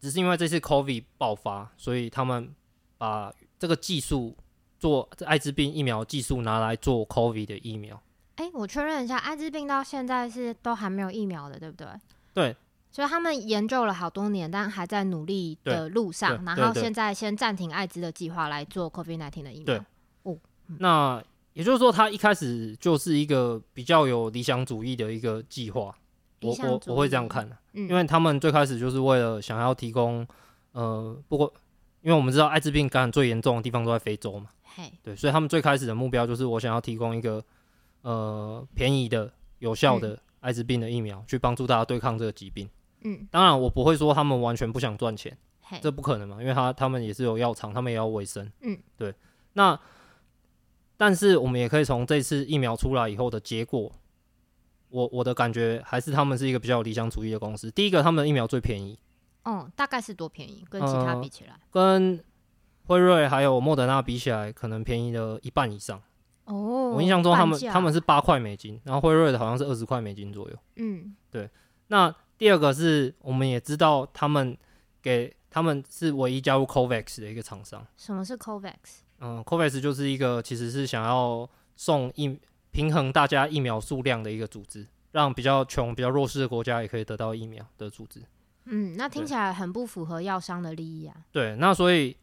[0.00, 2.54] 只是因为这次 COVID 爆发，所以他们
[2.96, 4.34] 把这个技术
[4.78, 8.02] 做艾滋病疫苗技术拿来做 COVID 的疫苗。
[8.42, 11.86] 哎、欸，我确认一下，艾滋病到现在是都还没有疫苗的，对不对？
[12.34, 12.56] 对。
[12.90, 16.44] 所以他们研究了好多年，但还在努力的路上。
[16.44, 19.64] 然后现在先暂停艾滋的计划来做 COVID-19 的疫苗。
[19.64, 19.82] 对，
[20.24, 20.36] 哦，
[20.78, 25.94] 那也就是说，他一开始就是一个比较有理想主义的一个计划。
[26.42, 30.26] 我我我会这样看的，嗯，因为他们最开始就是为了想要提供，
[30.72, 31.50] 呃，不过
[32.00, 37.42] 因为我们知道艾滋病感染最严重的地方都在非洲嘛，嘿，对，所以他们最开始的目标就是我想要提供一个
[38.02, 42.68] 呃便宜的、有效的艾滋病的疫苗，嗯，去帮助大家对抗这个疾病。
[43.04, 48.48] 嗯，当然我不会说他们完全不想赚钱，嘿，这不可能嘛，因为他他们也是有药厂，他们也要维生。
[48.60, 49.12] 嗯，对。
[49.54, 49.78] 那
[50.96, 53.90] 但是我们也可以从这次疫苗出来以后的结果，
[54.88, 57.70] 我我的感觉还是他们是一个比较理想主义的公司。
[57.70, 58.98] 第一个，他们的疫苗最便宜。
[59.44, 60.64] 哦，大概是多便宜？
[60.70, 61.54] 跟其他比起来？
[61.54, 62.24] 呃、跟
[62.84, 66.00] 辉瑞还有莫德纳比起来，可能便宜了一半以上。
[66.44, 70.56] 哦，我印象中他们他们是八块美金，然后辉瑞的好像是二十块美金左右。
[70.76, 71.48] 嗯，对。
[71.88, 74.56] 那第二个是，我们也知道他们
[75.00, 77.86] 给他们是唯一加入 COVAX 的一个厂商。
[77.96, 78.74] 什么是 COVAX？
[79.20, 82.38] 嗯，COVAX 就是一个其实是想要送疫
[82.70, 88.22] 平衡大家疫苗数量的一个组织，让比较穷、比较弱势的国家也可以得到疫苗的组织。
[88.64, 91.14] 嗯，那听起来很不符合药商的利益啊。
[91.30, 92.16] 对，那所以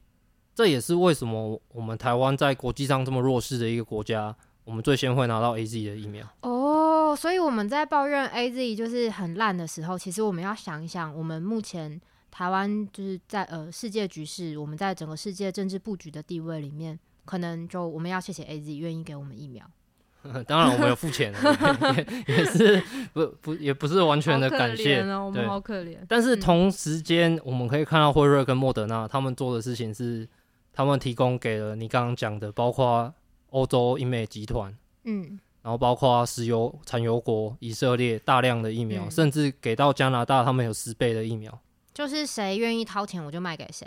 [0.59, 6.27] 这也是为什么我们台湾在国际上这么弱势的一个国家，我们最先会拿到 AZ 的疫苗。
[6.41, 7.11] 哦。
[7.11, 11.97] 哦，所以我们在抱怨 AZ 就是很烂的时候，其实我们要想一想，我们目前
[12.29, 19.65] 台湾就是在呃世界局势，我们在整个世界政治布局的地位里面，可能就我们要谢谢 AZ 愿意给我们疫苗。
[20.45, 21.33] 当然我们有付钱
[22.27, 25.97] 也， 也是不不也不是完全的感谢，哦、我们好可怜。
[26.09, 30.27] 但是同时间我们可以看到辉瑞跟莫德纳他们做的事情是，
[30.73, 33.13] 他们提供给了你刚刚讲的，包括
[33.49, 35.39] 欧洲英美集团，嗯。
[35.61, 41.59] 然后包括石油产油国以色列大量的疫苗，嗯，甚至给到加拿大，他们有十倍的疫苗。
[41.93, 43.85] 就是谁愿意掏钱，我就卖给谁，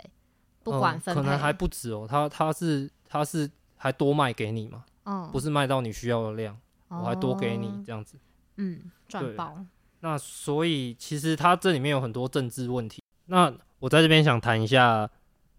[0.61, 1.13] 不管分。
[1.13, 4.85] 嗯、可能还不止哦，他他是他是还多卖给你嘛？
[5.05, 6.55] 哦，不是卖到你需要的量，
[6.89, 8.17] 哦，我还多给你这样子。
[8.57, 9.57] 嗯，赚爆。
[10.01, 13.01] 那所以其实它这里面有很多政治问题。
[13.25, 15.09] 那我在这边想谈一下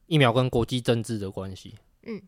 [0.07, 1.75] 疫苗跟国际政治的关系。
[2.03, 2.23] 嗯，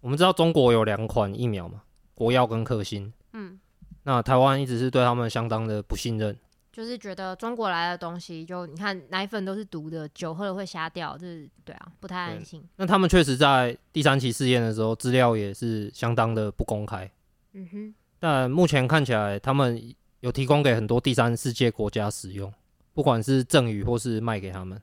[0.00, 1.82] 我们知道中国有两款疫苗嘛？
[2.14, 3.58] 国药跟克星，嗯，
[4.02, 6.36] 那台湾一直是对他们相当的不信任，
[6.72, 12.62] 就是觉得中国来的东西，就你看奶粉都是毒的，酒喝了会瞎掉，就是对啊，不太安心。
[12.76, 17.10] 那他们确实在第三期试验的时候，资料也是相当的不公开，
[17.52, 17.94] 嗯哼。
[18.18, 22.52] 但目前看起来，他们有提供给很多第三世界国家使用，
[22.92, 24.80] 不管是赠与或是卖给他们。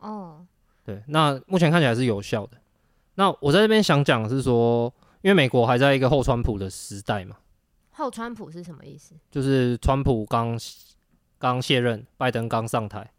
[0.00, 0.44] 哦，
[0.84, 2.58] 对，那目前看起来是有效的。
[3.14, 4.92] 那我在这边想讲的是说。
[5.24, 7.38] 因为美国还在一个后川普的时代嘛，
[7.92, 9.14] 后川普是什么意思？
[9.30, 10.60] 就是川普刚
[11.38, 13.10] 刚卸任，拜登刚上台。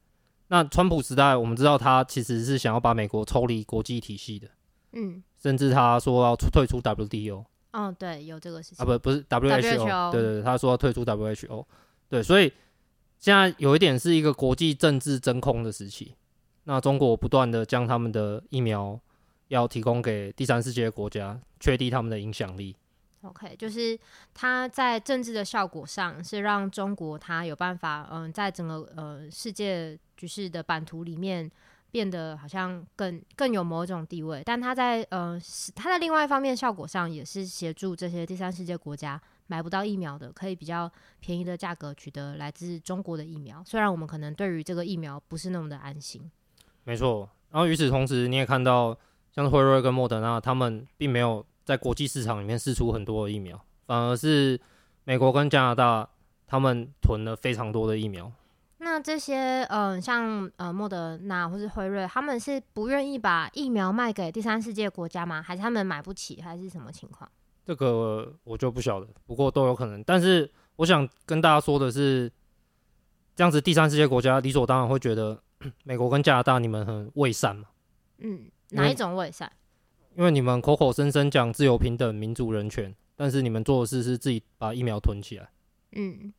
[0.50, 4.48] 那川普时代，我们知道他其实是想要把美国抽离国际体系的，
[4.92, 7.44] 嗯，甚至他说要退出 WTO。
[7.74, 11.66] 哦，对，有这个事情啊，不，不是 WHO，对对对，他说要退出 WHO。
[12.08, 12.54] 对，所以
[13.18, 16.14] 现在有一点是一个国际政治真空的时期。
[16.66, 19.00] 那中国不断的将他们的疫苗。
[19.50, 22.76] 要提供给第三世界国家，确定他们的影响力。
[23.22, 23.98] OK，就是
[24.34, 31.48] 它在政治的效果上是让中国它有办法，嗯，在整个呃世界局势的版图里面
[31.92, 34.42] 变得好像更更有某种地位。
[34.44, 35.40] 但它在呃
[35.76, 43.64] 它在另外一方面效果上也是协助这些第三世界国家买不到疫苗的，可以比较便宜的价格取得来自中国的疫苗。
[43.64, 46.32] 虽然我们可能对于这个疫苗不是那么的安心。
[46.86, 47.30] 没错。
[47.52, 48.98] 然后与此同时，你也看到。
[49.36, 54.58] 像辉瑞跟莫德纳，他们并没有在国际市场里面试出很多的疫苗，反而是
[55.04, 56.08] 美国跟加拿大
[56.48, 58.32] 他们囤了非常多的疫苗。
[58.78, 65.42] 那这些，嗯、呃，像呃莫德纳或是辉瑞，他们是不愿意把疫苗卖给第三世界国家吗？
[65.42, 67.30] 还是他们买不起，还是什么情况？
[67.66, 70.02] 这个我就不晓得，不过都有可能。
[70.06, 72.32] 但是我想跟大家说的是，
[73.36, 75.44] 这样子第三世界国家理所当然会觉得
[75.84, 77.70] 美国跟加拿大你们很伪善嘛？
[78.20, 78.50] 嗯。
[78.72, 79.50] 哪一种伪善？
[80.16, 85.48] 因为你们口口声声讲自由、平等、民主、人权，但是你们做的事是自己把疫苗囤起来。
[85.92, 86.34] 嗯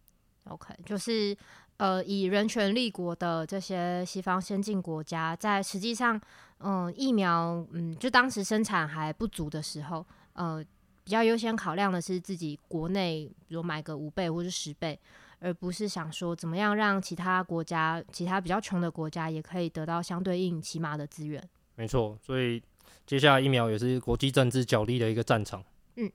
[0.48, 1.34] ，OK，就是
[1.76, 6.20] 呃，以人权立国的这些西方先进国家，在实际上，
[6.58, 10.62] 嗯、呃，疫苗，嗯，就当时生产还不足的时候，呃，
[11.04, 14.98] 比较优先考量的是自己国内，比如买个五倍或是十倍，
[15.40, 21.42] 而不是想说怎么样让其他国家、其他比较穷的国家也可以得到相对应起码的资源。
[21.74, 22.62] 没错，所以
[23.06, 25.62] 接下来疫苗也是国际政治角力的一个战场。
[25.96, 26.10] 嗯，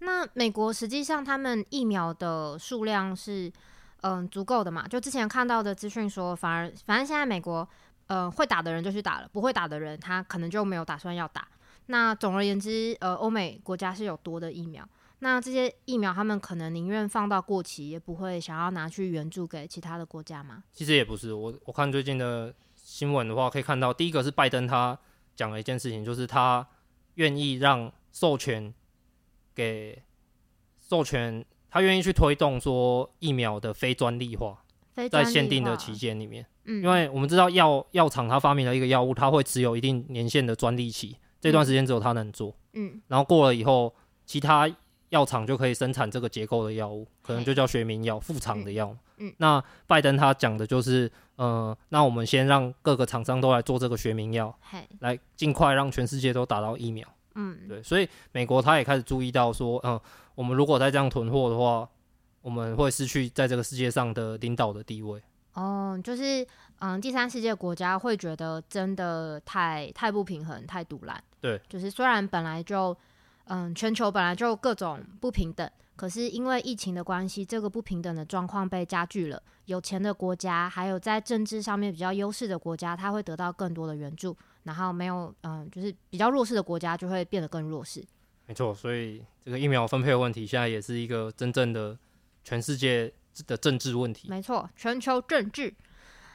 [0.00, 3.52] 那美国实际上他们疫苗的数量是
[4.02, 4.86] 嗯足够的嘛？
[4.88, 7.68] 就之前看到的资讯说，反而反正现在美国。
[8.08, 11.46] 呃，会打的人就去打了，不会打的人他可能就没有打算要打。
[11.88, 14.82] 那总而言之，呃，欧美国家是有多的疫苗，
[15.20, 20.62] 那这些疫苗他们可能宁愿放到过期，也不会想要拿去援助给其他的国家吗？
[20.72, 24.98] 其实也不是，我我看最近的新闻的话，可以看到第一个是拜登他
[25.34, 26.66] 讲了一件事情，就是他
[27.14, 28.72] 愿意让授权
[29.54, 30.02] 给
[30.78, 34.62] 授权，他愿意去推动说疫苗的非专利化，
[35.10, 36.46] 在限定的期间里面。
[36.64, 42.54] 嗯，因为我们知道药药厂它发明了一个药物，它会持有一定年限的专利期，这段时间只有它能做。
[42.74, 44.70] 嗯，然后过了以后，其他
[45.10, 48.94] 药厂就可以生产这个结构的药物，可能就叫学名药、副厂的药。
[49.18, 54.56] 嗯，那拜登他讲的就是，呃，那我们先让各个厂商都来做这个学名药，
[55.00, 57.06] 来尽快让全世界都打到疫苗。
[57.34, 60.02] 嗯，对，所以美国他也开始注意到说，嗯、呃，
[60.34, 61.88] 我们如果再这样囤货的话，
[62.42, 65.20] 我们会失去在这个世界上的领导的地位。
[65.54, 66.46] 哦，就是
[66.78, 71.22] 嗯，第三世界国家会觉得真的太太不平衡，太独揽。
[71.40, 72.96] 对，就是虽然本来就
[73.48, 79.42] 嗯，全球本来就各种不平等，可是因为疫情的关系，这个不平等的状况被加剧了。
[79.66, 88.02] 有钱的国家，还有在政治上面比较优势的国家，他会得到更多的援助，然后没有嗯，就是比较弱势的国家就会变得更弱势。
[88.46, 91.98] 没错，所以这个疫苗分配的问题现在也是一个真正的
[92.42, 93.12] 全世界
[93.46, 95.74] 的政治问题，没错，全球政治。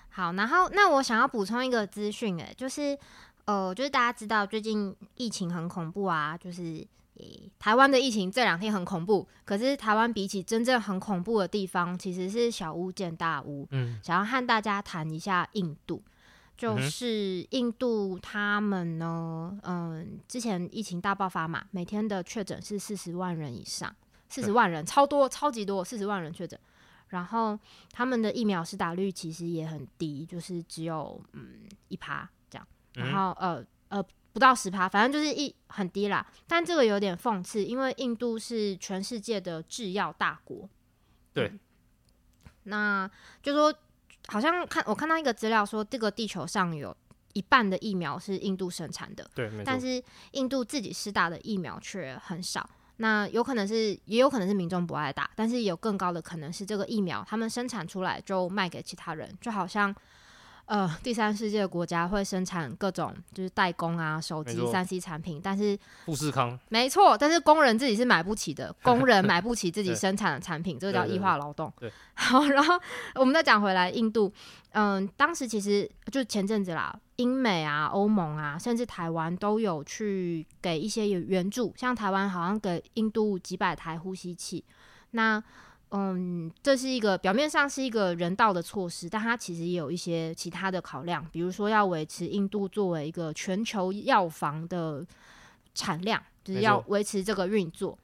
[0.09, 2.95] 好，然后那我想要补充一个资讯，诶，就是
[3.45, 13.67] 呃，就是大家知道最近疫情很恐怖啊，就是诶，台湾的疫情这两天很恐怖，可是台湾比起真正很恐怖的地方，其实是小巫见大巫。
[13.71, 16.01] 嗯，想要和大家谈一下印度，
[16.57, 23.95] 就是印度他们呢，嗯，之前疫情大爆发嘛，每天的确诊是四十万人以上，
[24.29, 26.59] 四十万人，超多，超级多，四十万人确诊。
[27.09, 27.59] 然后
[27.91, 36.25] 他们的疫苗施打率其实也很低，就是只有嗯一趴这样，然后呃呃不到十趴，反正就是一很低啦。
[36.47, 40.67] 但这个有点讽刺，因为印度是全世界的制药大国。
[41.31, 41.59] 对，嗯、
[42.63, 43.73] 那就说
[44.27, 46.95] 好像看我看到一个资料说，这个地球上有
[47.33, 52.67] 一半的疫苗是印度生产的，对，但是印度自己施打的疫苗却很少。
[52.97, 59.93] 那有可能是，也有可能是民众不爱打，但是有更高的可能是这个疫苗他们生产出来就卖给其他人，就好像
[60.65, 71.71] 呃第三世界的国家会生产各种就是代工啊手机三 C 产品，但是富士康没错，但是工人自己是买不起的，工人 买不起自己生产的产品，这个叫异化劳动。
[71.79, 72.79] 对，好，然后
[73.15, 74.31] 我们再讲回来，印度，
[74.71, 76.97] 嗯，当时其实就前阵子啦。
[77.17, 84.65] 英美啊、欧盟啊，甚至台湾都有去给一些援助，像台湾好像给印度几百台呼吸器。
[85.11, 85.41] 那
[85.95, 95.05] 嗯，这是一个表面上是一个人道的措施，但它其实也有一些其他的考量，比如说要维持印度作为一个全球药房的
[95.75, 97.97] 产量，就是要维持这个运作。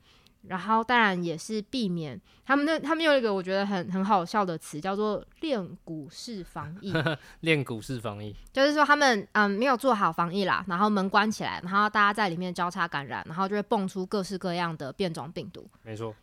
[0.48, 6.94] 然后当然也是避免他们那他们有一个我觉得很很好笑的词叫做练股式 防疫，
[7.42, 15.68] 练股式防疫就是说他们嗯没有做好防疫啦，然后门关起来，然后大家在里面交叉感染，然后就会蹦出各式各样的变种病毒。
[15.84, 16.16] 没错，嗯，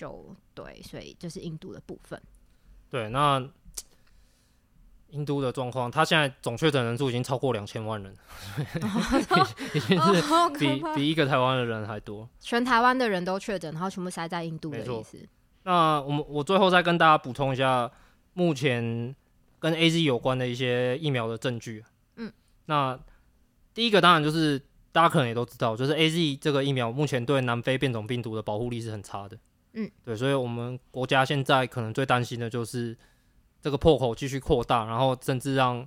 [0.00, 2.20] 就对，所以这是印度的部分。
[2.88, 3.46] 对，那。
[5.10, 8.14] 印度的状况，他现在总确诊人数已经超过两千万人，
[9.74, 10.22] 已经是
[10.56, 12.28] 比比一个台湾的人还多。
[12.38, 15.18] 全台湾的人都确诊，然后全部塞在印度的意思。
[15.64, 17.90] 那我们我最后再跟大家补充一下，
[18.34, 19.12] 目前
[19.58, 21.84] 跟 AZ 有关的一些疫苗的证据。
[22.14, 22.32] 嗯，
[22.66, 22.96] 那
[23.74, 24.60] 第一个当然就是
[24.92, 29.36] 大家可能也都知道，就是 AZ 这个疫苗目前对南非变种病毒的保护力是很差的。
[29.72, 32.96] 嗯，对，所以我们国家现在可能最担心的就是。
[33.62, 35.86] 这个破口继续扩大，然后甚至让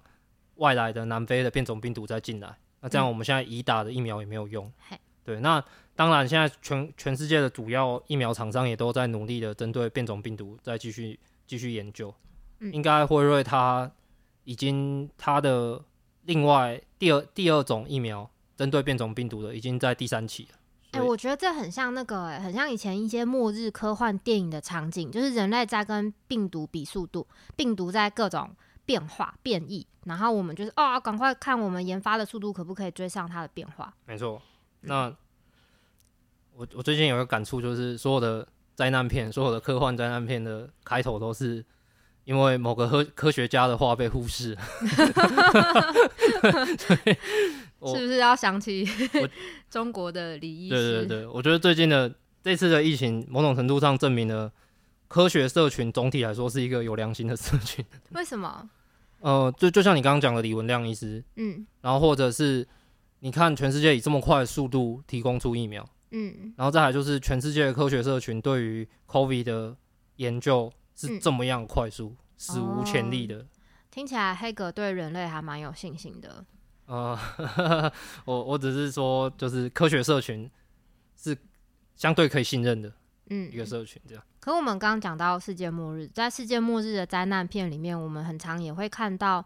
[0.57, 4.71] 外来的南非的变种病毒再进来，那这样我们现在已打的疫苗也没有用。
[4.91, 5.59] 嗯、对，那
[5.95, 12.13] 当然现在全全世界的主要疫苗厂商也都在努力的针对变种病毒再继续继续研究。
[12.59, 13.91] 嗯、应该辉瑞它
[14.43, 15.83] 已经它的
[16.25, 20.59] 另外第二第二种疫苗针对变种病毒的已经在第三期了。
[20.93, 28.51] 哎、欸，我觉得这很像那个、欸，很像以前一些末日科幻电影的场景，就是人类在跟病毒比速度，病毒在各种
[28.85, 33.91] 变化变异，然后我们就是哦，赶快看我们研发的速度可不可以追上它的变化。
[34.05, 34.39] 没错，
[34.81, 35.11] 那
[36.55, 41.65] 我我最近有一个感触，就是所有的灾难片，所有的科幻灾难片的开头都是
[42.25, 44.55] 因为某个科科学家的话被忽视，
[47.87, 48.87] 是不是要想起
[49.69, 50.75] 中国的李医师？
[50.75, 54.51] 对对对，我觉得最近的这次的疫情，某种程度上证明了
[55.07, 57.83] 科学社群总体来说是一个有良心的社群。
[58.11, 58.69] 为什么？
[59.19, 62.67] 呃，就就像你刚刚讲的李文亮医师，嗯，然后或者是
[63.19, 69.77] 你看全世界以这么快的速度提供出疫苗，嗯，然后再来就是全世界的科学社群对于 COVID 的
[70.17, 73.45] 研究是这么样快速、嗯、史无前例的。
[73.89, 76.43] 听起来黑格对人类还蛮有信心的。
[76.85, 77.17] 呃，
[78.25, 80.49] 我我只是说，就是科学社群
[81.15, 81.37] 是
[81.95, 82.91] 相对可以信任的，
[83.29, 84.23] 嗯，一个社群这样。
[84.39, 89.43] 可我们刚刚讲到世界末日，在世界末日的灾难片里面，我们很常也会看到，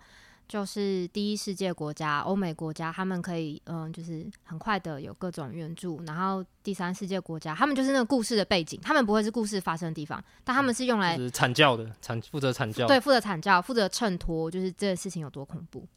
[0.47, 15.87] 就是第一世界国家、欧美国家，他们可以嗯，就是很快的有各种援助，然后第三世界国家，他们就是那个故事的背景，他们不会是故事发生的地方，但他们是用来是惨叫的，惨负责惨叫，对，负责惨叫，负责衬托，就是这个事情有多恐怖。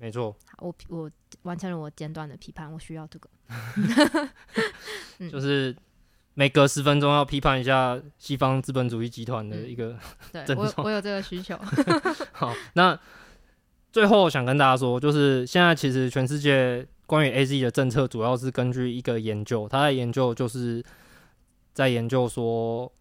[0.00, 1.10] 没错，我我
[1.42, 3.28] 完成了我简短的批判，我需要这个，
[5.28, 5.74] 就是
[6.34, 9.98] 每隔十分钟要批判一下西方资本主义集团的一个、
[10.32, 11.58] 嗯、对我我有这个需求。
[12.30, 12.96] 好，那
[13.90, 20.80] 最后想跟大家说，就是现在其实全世界关于 AZ 的政策，主要是根据一个研究，他在研究就是
[21.74, 22.92] 在研究说，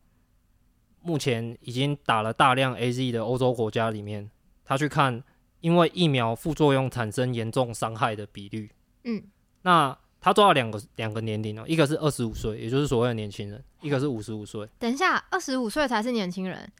[1.04, 4.32] 目前已经打了大量 AZ 的欧洲国家里面，
[4.66, 5.24] 他去看。
[5.60, 8.70] 因为疫苗副作用产生严重伤害的比率，
[9.04, 9.24] 嗯，
[9.64, 14.68] 那他抓了两个两个年龄哦，一个是二十五岁，也就是所谓的年轻人，一个是五十五岁。
[14.78, 16.72] 等一下，二十五岁才是年轻人，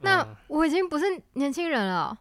[0.00, 2.16] 那我已经不是年轻人了。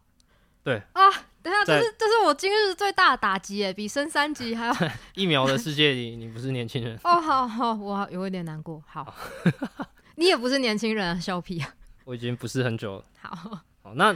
[0.63, 1.09] 对啊，
[1.41, 4.75] 等一下，这是这是我今日最大的打击诶，比升三级还要。
[5.15, 8.83] 疫苗的世界里，你不是年轻人哦，好好，我有一点难过。
[8.87, 9.13] 好，
[10.15, 11.73] 你也不是年轻人，笑屁啊！
[12.05, 13.05] 我已经不是很久了。
[13.21, 14.15] 好，好，那。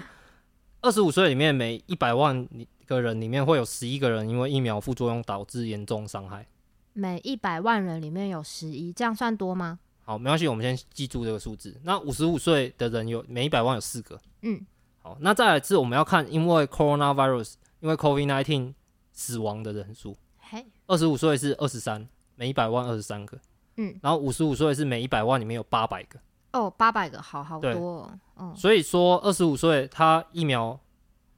[0.85, 2.47] 二十五岁里面，每一百万
[2.85, 6.45] 个人里面会有十一个人因为疫苗副作用导致严重伤害。
[6.93, 9.79] 每一百万人里面有十一，这样算多吗？
[10.03, 11.75] 好，没关系，我们先记住这个数字。
[11.81, 14.21] 那五十五岁的人有每一百万有四个。
[14.43, 14.63] 嗯，
[15.01, 18.75] 好，那再来次我们要看因为 coronavirus 因为 COVID nineteen
[19.11, 20.15] 死亡的人数。
[20.37, 23.39] 嘿，二十五岁是二十三，每一百万二十三个。
[23.77, 26.19] 嗯，然后五十五岁是每一百万里面有八百个。
[26.55, 28.19] 哦，八百个，好好多哦。
[28.35, 30.79] 哦，所以说二十五岁他疫苗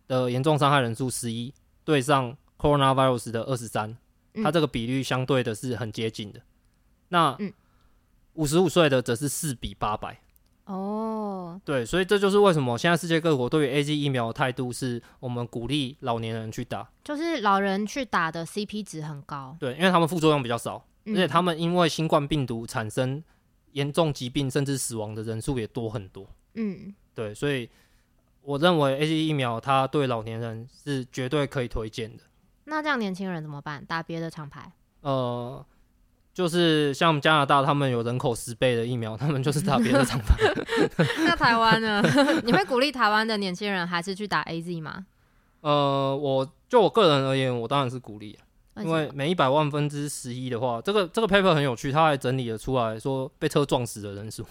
[0.07, 1.51] 的严重伤害人数十一，
[1.83, 3.97] 对上 coronavirus 的二十三，
[4.43, 6.39] 它这个比率相对的是很接近的。
[7.09, 7.35] 那
[8.33, 10.19] 五十五岁的则是四比八百。
[10.65, 19.57] 哦，对，所以这就是为什么现在世界各国对于 AZ 疫苗的态度是我们鼓励老年人去打，就是老人去打的 CP 值很高。
[19.59, 23.23] 对，因为他们副作用比较少，而且他们因为新冠病毒产生。
[23.73, 26.27] 严重疾病甚至死亡的人数也多很多。
[26.55, 27.69] 嗯，对，所以
[28.41, 32.23] 我认为 AZ 疫苗它对老年人是绝对可以推荐的。
[32.65, 33.83] 那这样年轻人怎么办？
[33.85, 34.71] 打别的厂牌？
[35.01, 35.65] 呃，
[36.33, 40.35] 就是像加拿大，他们有人口十倍的疫苗， 他们就是打别的厂牌。
[41.23, 42.01] 那台湾呢？
[42.43, 45.05] 你会鼓励台湾的年轻人还是去打 AZ 吗？
[45.61, 48.37] 呃，我就我个人而言，我当然是鼓励。
[48.83, 54.45] 因为每一百万分之十一的话，这个这个 paper 很有趣，他还整理了出来说被车撞死的人数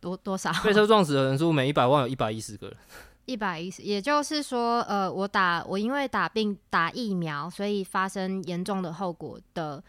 [0.00, 0.52] 多多少？
[0.64, 2.76] 被车撞死的人数每一百万有一百一十个人。
[3.24, 9.82] 一百一十，也就是说，呃，我打我因为打病打疫苗，所以发生严重的后果的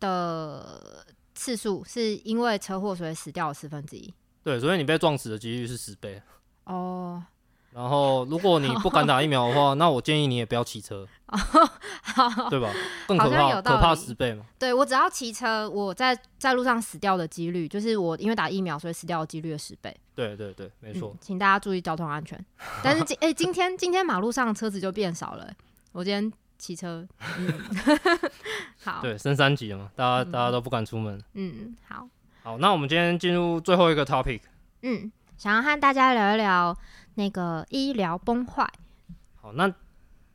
[0.00, 4.12] 的次数，是因为车祸所以死掉了四分之一。
[4.42, 6.20] 对，所以你被撞死的几率是十倍。
[6.64, 7.22] 哦。
[7.72, 11.06] 然后，如果你不敢打疫苗的话， 那我建议你也不要骑车，
[12.48, 12.72] 对吧？
[13.06, 14.44] 更可怕，可怕十倍嘛。
[14.58, 19.94] 对，我只要骑车，我在在路上死掉的几率，就是我因为打疫苗所以死掉的几率的十倍。
[20.14, 21.10] 对对对，没错。
[21.14, 22.42] 嗯，请大家注意交通安全。
[22.82, 25.46] 但是今 哎，今天今天马路上车子就变少了。
[25.92, 27.06] 我今天骑车，
[27.38, 27.60] 嗯，
[28.82, 29.02] 好。
[29.02, 31.22] 对，升三级了嘛，大家大家都不敢出门。
[31.34, 32.08] 嗯，好。
[32.42, 34.40] 好，那我们今天进入最后一个 topic。
[34.80, 36.74] 嗯，想要和大家聊一聊。
[37.16, 38.66] 那个医疗崩坏，
[39.34, 39.66] 好，那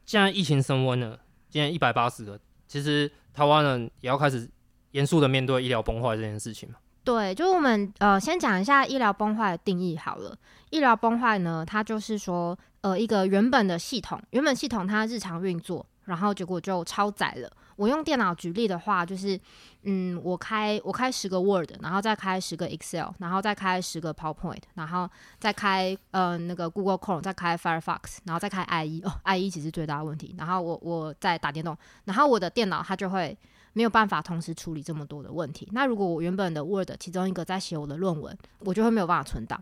[0.06, 1.18] 现在疫情升温了，
[1.50, 4.50] 今天一百八十个，其实台湾人也要开始
[4.92, 6.76] 严肃的面对医疗崩坏这件事情嘛。
[7.04, 10.38] 对，就我们呃先讲一下医疗崩坏的定义好了。
[10.70, 17.52] 医疗崩坏呢，它就是说呃一个原本的系统，原本系统它日常运作，然后结果就超载了。
[17.76, 19.39] 我用电脑举例的话，就是，
[19.84, 25.09] 嗯，我开我开十个 Word，然后再开十个 Excel，然后再开十个 PowerPoint，然后
[25.39, 30.36] 再开呃那个 Google Chrome，再开 Firefox，然后再开 IE 哦，IE 其实最大的问题。
[30.38, 33.38] 然后我我再打电动，然后我的电脑它就会
[33.74, 35.67] 没有办法同时处理这么多的问题。
[35.72, 39.61] 那如果我原本的 Word 其中一个在写我的论文，我就会没有办法存档，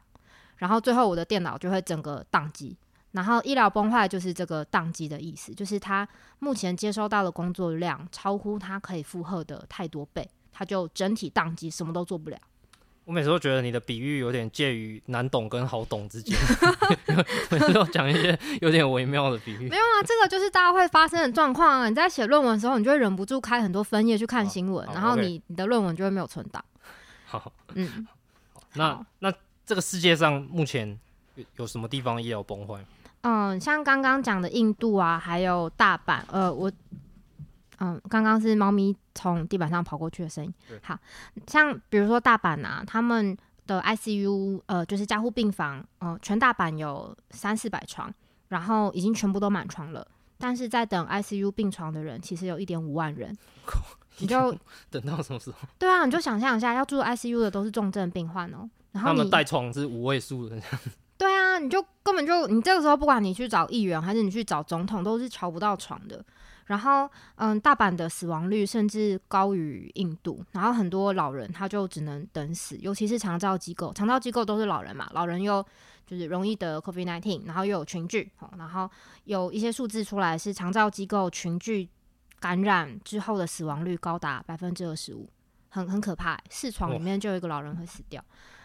[0.57, 2.75] 然后最后我的电脑就会整个宕机。
[3.11, 6.07] 然后医疗崩坏就是这个宕机的意思，就是他
[6.39, 12.37] 目前接收到的工作量超乎他可以负荷的太多倍，他就整体宕机，什么都做不了。
[13.05, 16.37] 我每次都觉得你的比喻有点介于难懂跟好懂之间，
[17.49, 19.67] 每次都讲一些有点微妙的比喻。
[19.67, 21.89] 没有啊，这个就是大家会发生的状况啊。
[21.89, 26.63] 你在写论文的时候，你就会忍不住开很多分页去看新闻，然后你.你的论文就会没有存档。
[27.25, 28.07] 好，嗯，
[28.73, 29.33] 那那
[29.65, 30.95] 这个世界上目前
[31.33, 32.85] 有有什么地方医疗崩坏？
[33.21, 36.71] 嗯，像刚刚讲的印度啊，还有大阪，呃，我，
[37.79, 40.53] 嗯，刚刚是猫咪从地板上跑过去的声音。
[40.81, 40.97] 好
[41.47, 48.13] 像比如说大阪啊，他们的 ICU，呃，就是加护病房，呃，全大阪有三四百床，
[48.47, 50.07] 然后已经全部都满床了。
[50.37, 53.37] 但是在等 ICU 病床的人，其实有一点五万人。
[54.19, 54.57] 你就
[54.89, 55.57] 等到什么时候？
[55.77, 58.69] 对啊，你就想象一下，要住 ICU 的都是重症病患哦。
[58.91, 60.57] 然后他们带床是五位数的。
[61.59, 66.23] 你就根本就你这个时候，不管你去找议员还是你去找总统，都是瞧不到床的。
[66.65, 70.43] 然后，嗯，大阪的死亡率甚至高于印度。
[70.51, 75.65] 然后很多老人他就只能等死，尤其是长照机构，长照机构都是老人嘛，老人又
[76.05, 78.87] 就是容易得 COVID-19，然后又有群聚，然后
[79.23, 81.89] 有一些数字出来是长照机构群聚
[82.39, 85.27] 感染之后的死亡率高达百分之二十五，
[85.69, 88.23] 很很可怕，四床里面就有一个老人会死掉。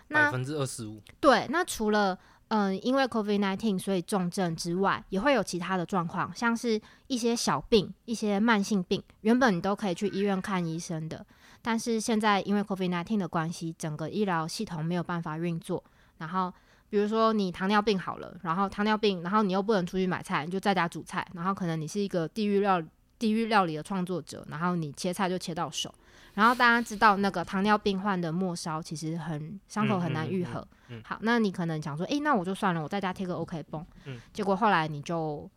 [0.08, 1.00] 百分之二十五。
[1.18, 2.16] 对，那除了
[2.48, 11.24] 嗯，因为 COVID-19 所以重症之外，也会有其他的状况，像是一些小病、一些慢性病，原本你都可以去医院看医生的，
[11.62, 15.82] 但是现在因为 COVID-19 的关系，整个医疗系统没有办法运作。
[16.18, 16.52] 然后，
[16.90, 22.80] 比如说你糖尿病好了，然后糖尿病，然后你又不能出去买菜，你就在家煮菜，然后可能你是一个地狱料
[23.18, 25.92] 地狱料理的创作者，然后你切菜就切到手。
[26.34, 30.60] 然后大家知道那个糖尿病患的末梢其实很伤口很难愈合。
[30.60, 33.84] 嗯嗯嗯嗯、好，那你可能想说，诶，那我就算了，我在家贴个 OK 绷。
[34.04, 34.20] 嗯。
[34.32, 35.48] 结果后来你就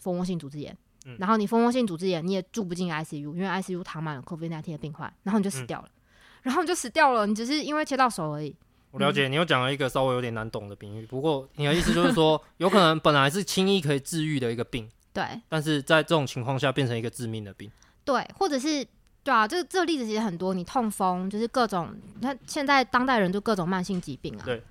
[0.00, 5.88] 蜂窝性组织炎，嗯、然后你蜂窝性组织炎你也住不进 ICU，因为 ICU 躺满了 COVID-19 的病患，然后你就死掉了。
[5.88, 6.00] 嗯、
[6.42, 8.56] 然后你就死掉了，你只是因为切到手而已。
[8.90, 17.70] 我了解，嗯、你又讲了一个稍微有点难懂的比喻，不过你的意思就是说， 有可能本来是轻易可以治愈的一个病，对，但是在这种情况下变成一个致命的病，
[18.04, 18.84] 对，或者是。
[19.24, 20.52] 对啊，这个这个例子其实很多。
[20.52, 24.42] 你痛风就是各种，那现在当代人就各种慢性疾病啊。
[24.44, 24.62] 对，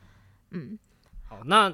[0.51, 0.78] 嗯，
[1.28, 1.74] 好，那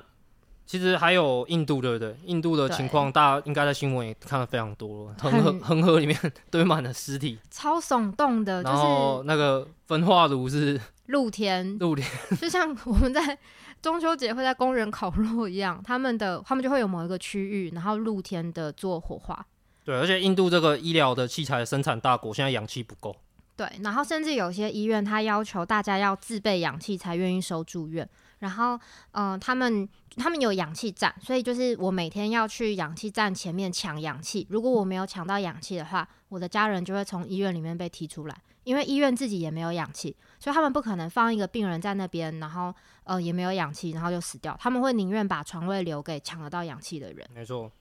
[0.65, 2.15] 其实还有印度，对不对？
[2.23, 5.15] 印度的情况，大家应该在新闻也看得非常多了。
[5.19, 6.17] 恒河恒河里面
[6.49, 8.63] 堆满了尸体，超耸动的。
[8.63, 12.07] 然后那个焚化炉是露天，露天，
[12.39, 13.37] 就像我们在
[13.81, 19.45] 中秋节会在公园烤肉一样，他们的他们就会有某一个区域，然后露天的做火化。
[19.89, 23.15] 对，而且印度这个医疗的器材生产大国，现在氧气不够。
[23.55, 28.07] 对，然后甚至有些医院，他要求大家要自备氧气才愿意收住院。
[28.37, 28.75] 然后，
[29.13, 34.45] 嗯、呃，他们他们有氧气站，所以就是我每天要去氧气站前面抢氧气。
[34.51, 42.71] 如果我没有抢到氧气的话，我的家人就会从医院里面被踢出来，因为医院自己也没有氧气，所以他们不可能放一个病人在那边，然后
[43.05, 44.55] 呃也没有氧气，然后就死掉。
[44.59, 47.27] 他们会宁愿把床位留给抢得到氧气的人。
[47.33, 47.71] 没错，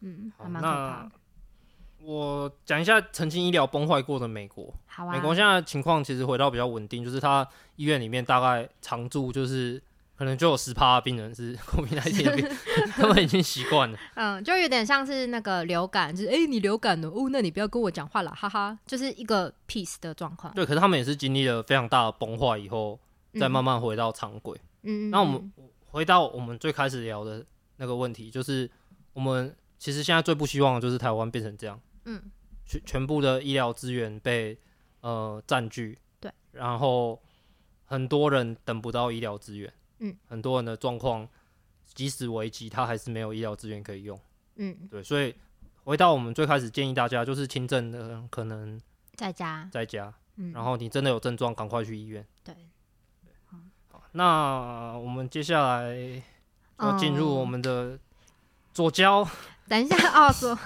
[0.00, 1.10] 嗯，还蛮可怕。
[2.04, 4.72] 我讲一下曾经医疗崩坏过的美国。
[4.86, 5.12] 好啊。
[5.12, 7.46] 美国现在情况其实回到比较稳定，就是他
[7.76, 9.82] 医院里面大概常住就是
[10.16, 12.48] 可能就有十趴 的病人是 COVID-19 病，
[12.94, 13.98] 他们已经习惯了。
[14.14, 20.52] 嗯，就有点像是那个流感，就是哎、欸、你流感了哦，那你不要跟我讲话了，哈哈，就是一个 peace 的状况。
[20.54, 23.00] 对，可是他们也是经历了非常大的崩坏以后，
[23.40, 24.60] 再慢慢回到常轨。
[24.82, 25.10] 嗯。
[25.10, 25.52] 那我们
[25.86, 27.44] 回到我们最开始聊的
[27.78, 28.70] 那个问题，就是
[29.14, 31.80] 我们其实现在最不希望的就是台湾变成这样。
[32.04, 32.30] 嗯，
[32.64, 34.58] 全全部的医疗资源被
[35.00, 37.20] 呃占据，对，然后
[37.86, 41.28] 很多人等不到医疗资源，嗯，很多人的状况
[41.94, 44.18] 即使危机，他还是没有医疗资源可以用，
[44.56, 45.34] 嗯，对，所以
[45.84, 48.80] 回到我们最开始建议大家，就是轻症的可能
[49.14, 52.54] 在家，在家，嗯，然后你真的有症状，赶快去医院，对，
[53.46, 56.22] 好，那我们接下来
[56.80, 57.98] 要进入我们的
[58.72, 59.28] 左交，哦，
[59.68, 60.58] 等一下哦，左。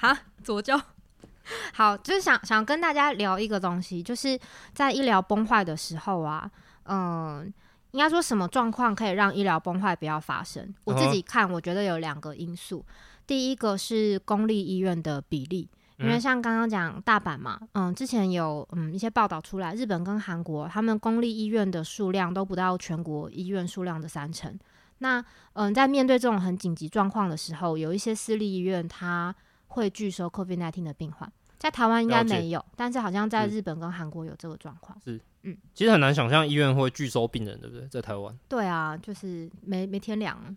[0.00, 0.80] 好，左教，
[1.74, 4.40] 好，就是想想跟大家聊一个东西，就是
[4.72, 6.50] 在医疗崩坏的时候啊，
[6.84, 7.52] 嗯，
[7.90, 10.74] 应该说什么状况可以让医疗崩坏不要发生？
[10.84, 12.82] 我自己看，我觉得有两个因素，
[13.26, 24.58] 第一个是公立医院的比例，因为像刚刚讲大阪嘛，嗯，之前有嗯一些报道出来，日本跟韩国他们公立医院的数量都不到全国医院数量的三成，
[25.00, 25.22] 那
[25.52, 29.34] 嗯，在面对这种很紧急状况的时候，有一些私立医院它
[29.70, 34.96] 会拒收 COVID-19 的病患，在台湾应该没有，但是好像在日本跟韩国有这个状况。
[35.04, 37.88] 是，嗯，其实很难想象医院会拒收病人，对不对？
[37.88, 38.36] 在台湾。
[38.48, 40.56] 对啊，就是没没天良。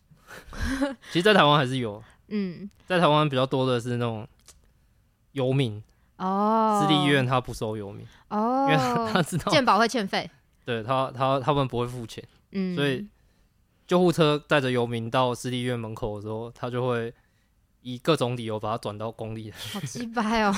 [1.11, 2.03] 其实，在台湾还是有。
[2.29, 4.27] 嗯，在台湾比较多的是那种
[5.33, 5.83] 游民
[6.17, 10.27] 哦，私立医院他不收游民哦，因为他，他知道健保会欠费，
[10.65, 13.05] 对他他他们不会付钱，嗯，所以
[13.85, 17.13] 救护车带着游民到私立医院门口的时候，他就会
[17.83, 19.55] 以各种理由把它转到公立的。
[19.71, 20.53] 好鸡掰哦，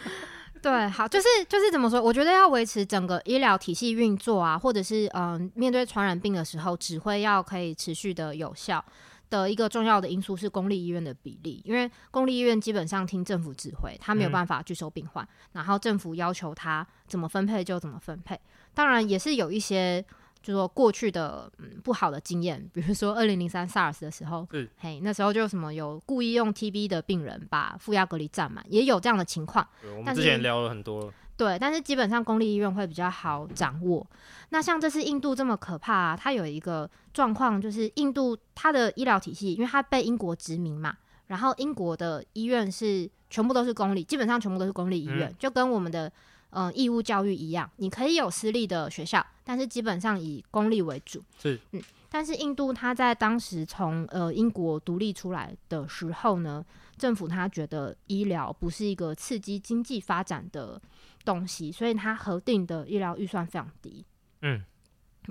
[0.60, 2.02] 对，好，就是就是怎么说？
[2.02, 8.84] 我觉得要维持整个医疗体系运作啊，或者是嗯、呃，面对传染病的时候，指挥要可以持续的有效。
[9.30, 18.38] 的一个重要的因素是公立医院的比例，因为公立医院基本上听政府指挥，他没有办法拒收病患，嗯、然后政府要求他怎么分配就怎么分配。
[18.74, 20.04] 当然也是有一些，
[20.42, 29.66] 就是说过去的嗯不好的经验，比如说二零零三 SARS 的时候，嗯、嘿，那时候就什么有故意用 TB 的病人把负压隔离占满，也有这样的情况。
[29.96, 31.12] 我们之前聊了很多了。
[31.34, 34.06] 对，但是基本上公立医院会比较好掌握。
[34.50, 40.94] 那像这次印度这么可怕啊，它有一个状况，就是印度它的医疗体系，因为它被英国殖民嘛，
[41.28, 46.12] 然后英国的医院是全部都是公立，基本上全部都是公立医院，嗯、就跟我们的
[46.52, 51.22] 嗯、呃、义务教育一样，你可以有私立的学校，但是基本上以公立为主。
[51.38, 56.64] 是，嗯，但是印度它在当时从呃英国独立出来的时候呢，
[56.96, 60.80] 政府他觉得医疗不是一个刺激经济发展的
[61.24, 64.04] 东西，所以它核定的医疗预算非常低。
[64.42, 64.62] 嗯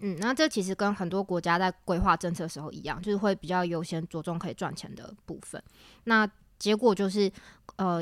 [0.01, 5.61] 嗯，那这其实跟很多国家在规划政策的时候一样，就是会比较优先着重可以赚钱的部分。
[6.05, 6.25] 那
[6.57, 7.29] 结果就是，
[7.75, 8.01] 呃，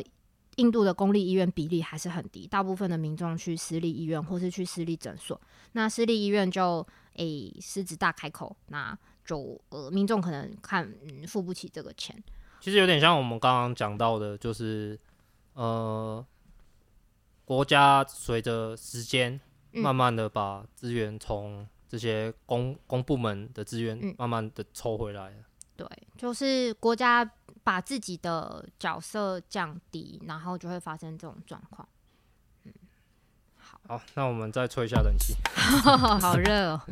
[0.60, 5.40] 印度的公立医院比例还是很低，大部分的民众去私立医院或是去私立诊所，
[5.72, 12.16] 那私立医院就诶狮子大开口，那就呃民众可能看嗯付不起这个钱。
[12.60, 15.00] 其实有点像我们刚刚讲到的，就是
[15.54, 16.26] 呃。
[17.50, 19.42] 国家随着时间，
[19.72, 25.34] 慢慢的把资源从这些公公部门的资源，慢慢的抽回来。
[25.80, 27.24] 对，就是国家
[27.64, 31.88] 把自己的角色降低，然后就会发生这种状况。
[32.66, 32.74] 嗯，
[33.56, 35.38] 好，好，那我们再吹一下冷气。
[36.20, 36.82] 好热哦。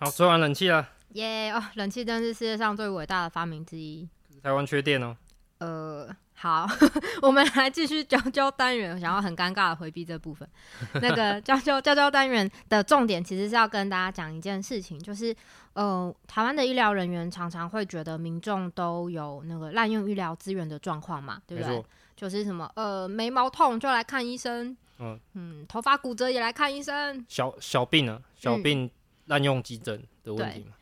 [0.00, 0.88] 好，吹完冷气了。
[1.10, 4.08] 耶哦，冷气真是世界上最伟大的发明之一。
[4.42, 5.16] 台湾缺电哦。
[5.58, 6.08] 呃，
[6.44, 6.68] 好，
[7.22, 10.46] 我们来继续教教单元，想要很尴尬的回避这部分。
[11.00, 15.34] 那个教教教教单元的重点，其实是要跟大家讲一件事情，就是
[15.72, 21.82] 呃，台湾的医疗人员常常会觉得民众都有那个滥用医疗资源的状况嘛，对不对？
[22.14, 28.90] 就是什么呃，眉毛痛就来看医生，嗯嗯，头发骨折也来看医生，小小病啊，小病
[29.28, 30.66] 滥用急诊的问题嘛。
[30.68, 30.74] 嗯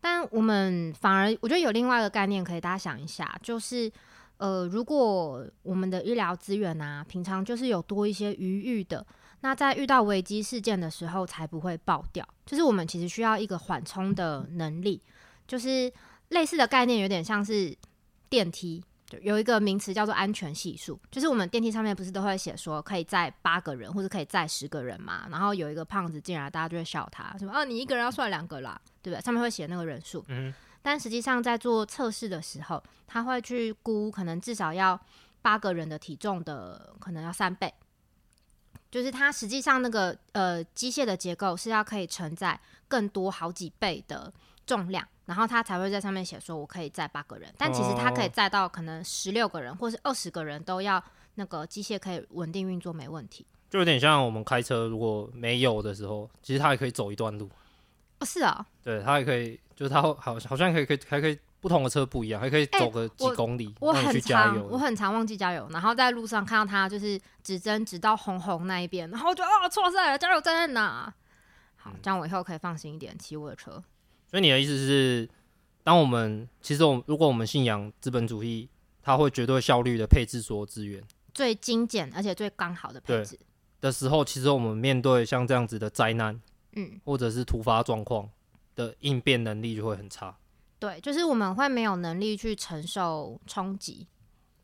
[0.00, 3.90] 但我们反而，我觉得有另外一个概念可以大家想一下，就是，
[4.38, 9.06] 呃，如果我们的医疗资源啊，平常就是有多一些余裕的，
[9.40, 12.26] 那在遇到危机事件的时候才不会爆掉。
[12.46, 15.02] 就是我们其实需要一个缓冲的能力，
[15.46, 15.92] 就是
[16.30, 17.76] 类似的概念，有点像是
[18.28, 18.82] 电梯。
[19.22, 25.26] 有一个名词叫做安全系数，就是我们电梯上面不是都会写说可以载八个人或者可以载十个人嘛？
[25.30, 29.24] 然后有一个胖子进来，大家就会笑他，什么啊，你一个人要算两个啦，对不对？
[29.24, 30.22] 上面会写那个人数。
[30.28, 30.52] 嗯。
[30.82, 34.98] 但实际上在做测试的时候，他会去估可能至少要
[35.42, 37.72] 八个人的体重的可能要三倍，
[38.90, 44.32] 就是它实际上那个呃机械的结构是要可以承载更多好几倍的
[44.66, 45.06] 重量。
[45.26, 51.02] 然后他才会在上面写说，我可以载八个人，但其实他可以载到可能十六个人，或是二十个人都要
[51.34, 53.44] 那个机械可以稳定运作，没问题。
[53.68, 57.50] 就有点像我们开车，如果没有的时候，其实它也可以走一段路。
[58.20, 63.66] 哦，是啊，对，它也可以，就是它好好像可以可以还可以不同的车不一样，还可以走个几公里。
[63.66, 71.12] 欸、我，我很常我很常忘记加油，然后在路上看到它就是指针指到红红那一边，然后我就啊错赛了，加油站在哪？
[71.76, 73.82] 好，这样我以后可以放心一点骑我的车。
[74.30, 75.28] 所以你的意思是，
[75.82, 78.68] 当我们其实我们如果我们信仰资本主义，
[79.02, 81.02] 它会绝对效率的配置所有资源，
[81.32, 83.38] 最精简而且最刚好的配置
[83.80, 86.38] 的时候，其实我们面对像这样子的灾难，
[86.72, 88.28] 嗯，或者是突发状况
[88.74, 90.36] 的应变能力就会很差。
[90.78, 94.06] 对，就是我们会没有能力去承受冲击。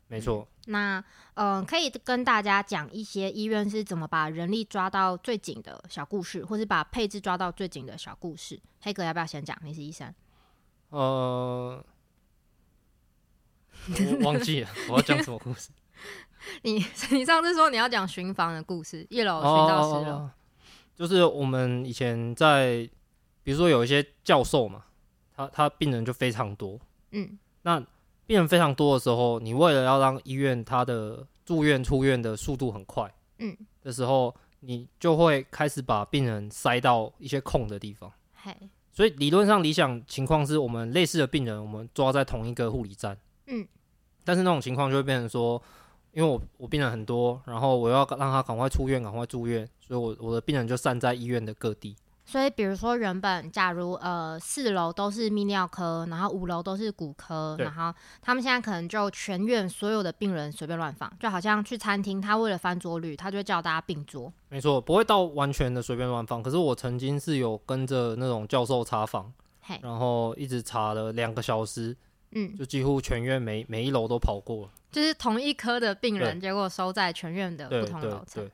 [0.07, 0.71] 没错、嗯。
[0.71, 1.03] 那
[1.33, 8.61] 嗯、呃，可以跟大家讲一些医院是怎么把人力抓到最紧的小故事，或是把配置抓到最紧的小故事。
[8.81, 9.57] 黑哥要不要先讲？
[9.63, 10.13] 你是医生。
[10.89, 11.83] 呃，
[13.89, 15.71] 我忘记了我要讲什么故事。
[16.61, 16.73] 你
[17.11, 20.11] 你上次说你要讲巡房的故事，一楼巡到十楼。
[20.11, 20.31] 哦，
[20.95, 22.89] 就是我们以前在，
[23.43, 24.85] 比如说有一些教授嘛，
[25.35, 26.79] 他他病人就非常多，
[27.11, 27.37] 嗯。
[27.63, 27.79] 那
[28.27, 38.11] 病人非常多的时候，你为了要让医院他的住院出院的速度很快，嗯，的时候，你就会开始把病人塞到一些空的地方。
[38.35, 38.55] 嘿，
[38.91, 43.17] 所以理论上理想情况是我们类似的病人，我们抓在同一个护理站。
[43.47, 43.67] 嗯，
[44.23, 45.61] 但是那种情况就会变成说，
[46.15, 51.95] 因为我我病人很多，然后我要让他赶快出院，赶快住院，所以我我的病人就散在医院的各地。
[52.27, 64.33] 所以，比如说，原本假如呃四楼都是泌尿科，然后五楼都是骨科，然后他们现在可能就全院所有的病人随便乱放，就好像去餐厅，他为了翻桌率，他就会叫大家并桌。
[64.49, 66.41] 没错，不会到完全的随便乱放。
[66.41, 69.31] 可是我曾经是有跟着那种教授查房，
[69.83, 71.95] 然后一直查了两个小时，
[72.31, 78.49] 嗯，就几乎全院每每一楼都跑过了，就是同一科的病人，结果收在全院的不同楼层，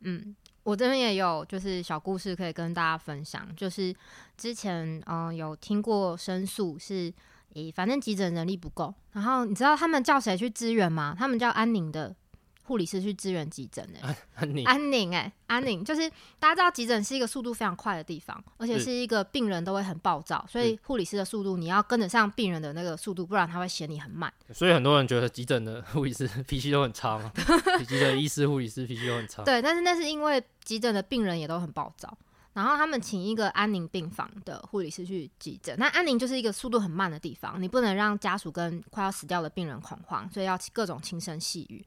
[0.00, 0.34] 嗯。
[0.62, 3.94] 我这边也有就是小故事可以跟大家分享，就是
[4.34, 7.12] 之前嗯、呃、有听过申诉是，
[7.52, 11.14] 诶反正急诊人力不够，然后你知道他们叫谁去支援吗？
[11.18, 12.16] 他们叫安宁的。
[12.64, 14.64] 护理师去支援急诊哎，安宁。
[14.64, 16.10] 安宁哎，安宁就是
[16.40, 18.94] 大家知道急诊是一个速度非常快的地方，而且是。
[18.94, 24.32] 一个病人都会很暴躁，所以护理师的速度你要跟得上病人的那个速度，不然他会嫌你很慢。
[24.52, 27.30] 所以很多人觉得急诊的护理师 脾气都很差嘛，
[27.86, 29.42] 急诊医师、护理师脾气都很差。
[29.42, 32.16] 对，但是那是因为急诊的病人也都很暴躁，
[32.54, 41.84] 然后他们请一个安宁病房的护理师去急诊，那安宁就是一个速度很慢的地方，你不能让家属跟快要死掉的病人恐慌，所以要各种轻声细语。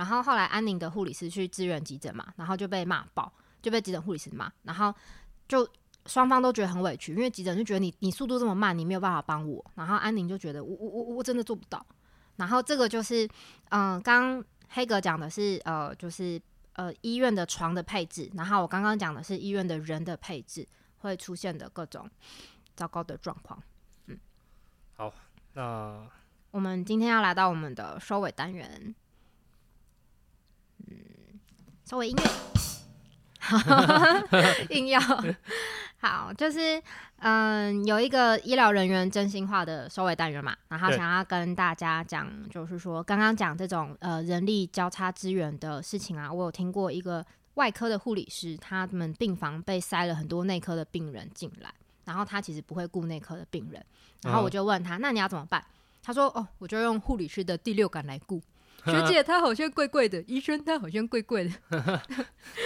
[0.00, 3.30] 然后后来安宁的护理师去支援急诊嘛，然后就被骂爆，
[3.60, 4.94] 就被急诊护理师骂，然后
[5.46, 5.68] 就
[6.06, 11.84] 双方都觉得很委屈，因为急诊就觉得你你速度这么慢，你没有办法帮我，然后安宁就觉得我我我我真的做不到，
[12.36, 13.28] 然后这个就是
[13.68, 16.40] 嗯，刚、呃、黑格讲的是呃，就是
[16.76, 20.66] 呃医院的床的配置，然后我刚刚讲的是医院的人的配置
[21.00, 22.08] 会出现的各种
[22.74, 23.62] 糟糕的状况。
[24.06, 24.18] 嗯，
[24.96, 25.12] 好，
[25.52, 26.08] 那
[26.52, 28.94] 我们今天要来到我们的收尾单元。
[31.90, 32.24] 收尾音乐，
[34.70, 35.00] 硬要
[35.98, 36.80] 好，就是
[37.18, 51.74] 嗯，有一个医疗人员真心话的收尾单元嘛，然后想要跟大家讲，就是说刚刚讲这种呃人力交叉资源的事情啊，我有听过一个外科的护理师，他们病房被塞了很多内科的病人进来，
[52.04, 53.84] 然后他其实不会顾内科的病人，
[54.22, 55.60] 然后我就问他，那你要怎么办？
[56.04, 58.40] 他说，哦，我就用护理师的第六感来顾。
[58.84, 61.50] 学姐她好像怪怪的，医生他好像怪怪的，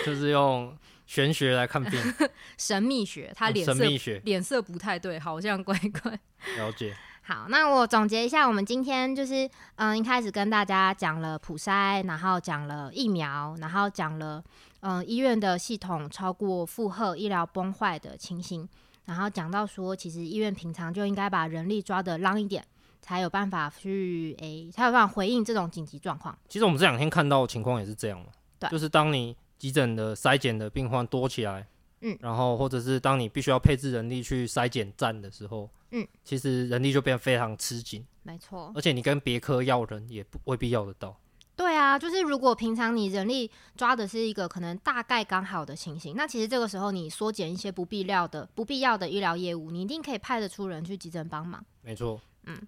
[0.04, 2.00] 就是用玄学来看病，
[2.56, 6.18] 神秘学，他脸色脸色不太对，好像怪怪。
[6.56, 6.94] 了解。
[7.26, 14.44] 好，那我总结一下，我们今天就是嗯，一开始跟大家讲了普筛，然后讲了疫苗，然后讲了
[14.80, 18.68] 嗯医院的系统超过负荷、医疗崩坏的情形，
[19.06, 22.62] 然后讲到说，其实医院平常就应该把人力抓的浪一点。
[23.04, 26.34] 才有办法去诶、欸，才有办法回应这种紧急状况。
[26.48, 28.28] 其实我们这两天看到的情况也是这样嘛，
[28.58, 31.66] 对，就是当你急诊的筛检的病患多起来，
[32.00, 38.72] 嗯，然后或者是当你必须要配置人力去筛检站的时候，嗯，其实人力就变得非常吃紧，没错。
[38.74, 41.14] 而且你跟别科要人也不未必要得到。
[41.56, 51.62] 对啊，就是如果平常你人力抓的是一个可能大概刚好的情形，那其实这个时候你缩减一些不必要的、不必要的医疗业务，你一定可以派得出人去急诊帮忙。
[51.82, 52.58] 没错，嗯。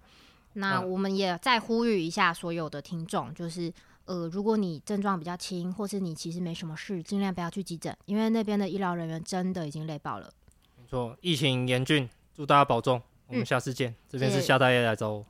[0.57, 3.71] 那我们也再呼吁一下所有的听众，就是
[4.05, 10.31] 呃，如果你症状比较轻，或是你其实没什么事，尽量不要去急诊，因为那边的医疗人员真的已经累爆了。
[10.77, 13.01] 没错，疫情严峻，祝大家保重。
[13.27, 13.91] 我们下次见。
[13.91, 15.25] 嗯、这边是夏大爷来找我，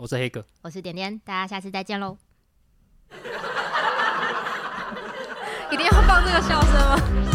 [0.00, 2.16] 我是黑哥，我是点点，大家下次再见喽。
[5.70, 7.33] 一定要放这个笑声吗？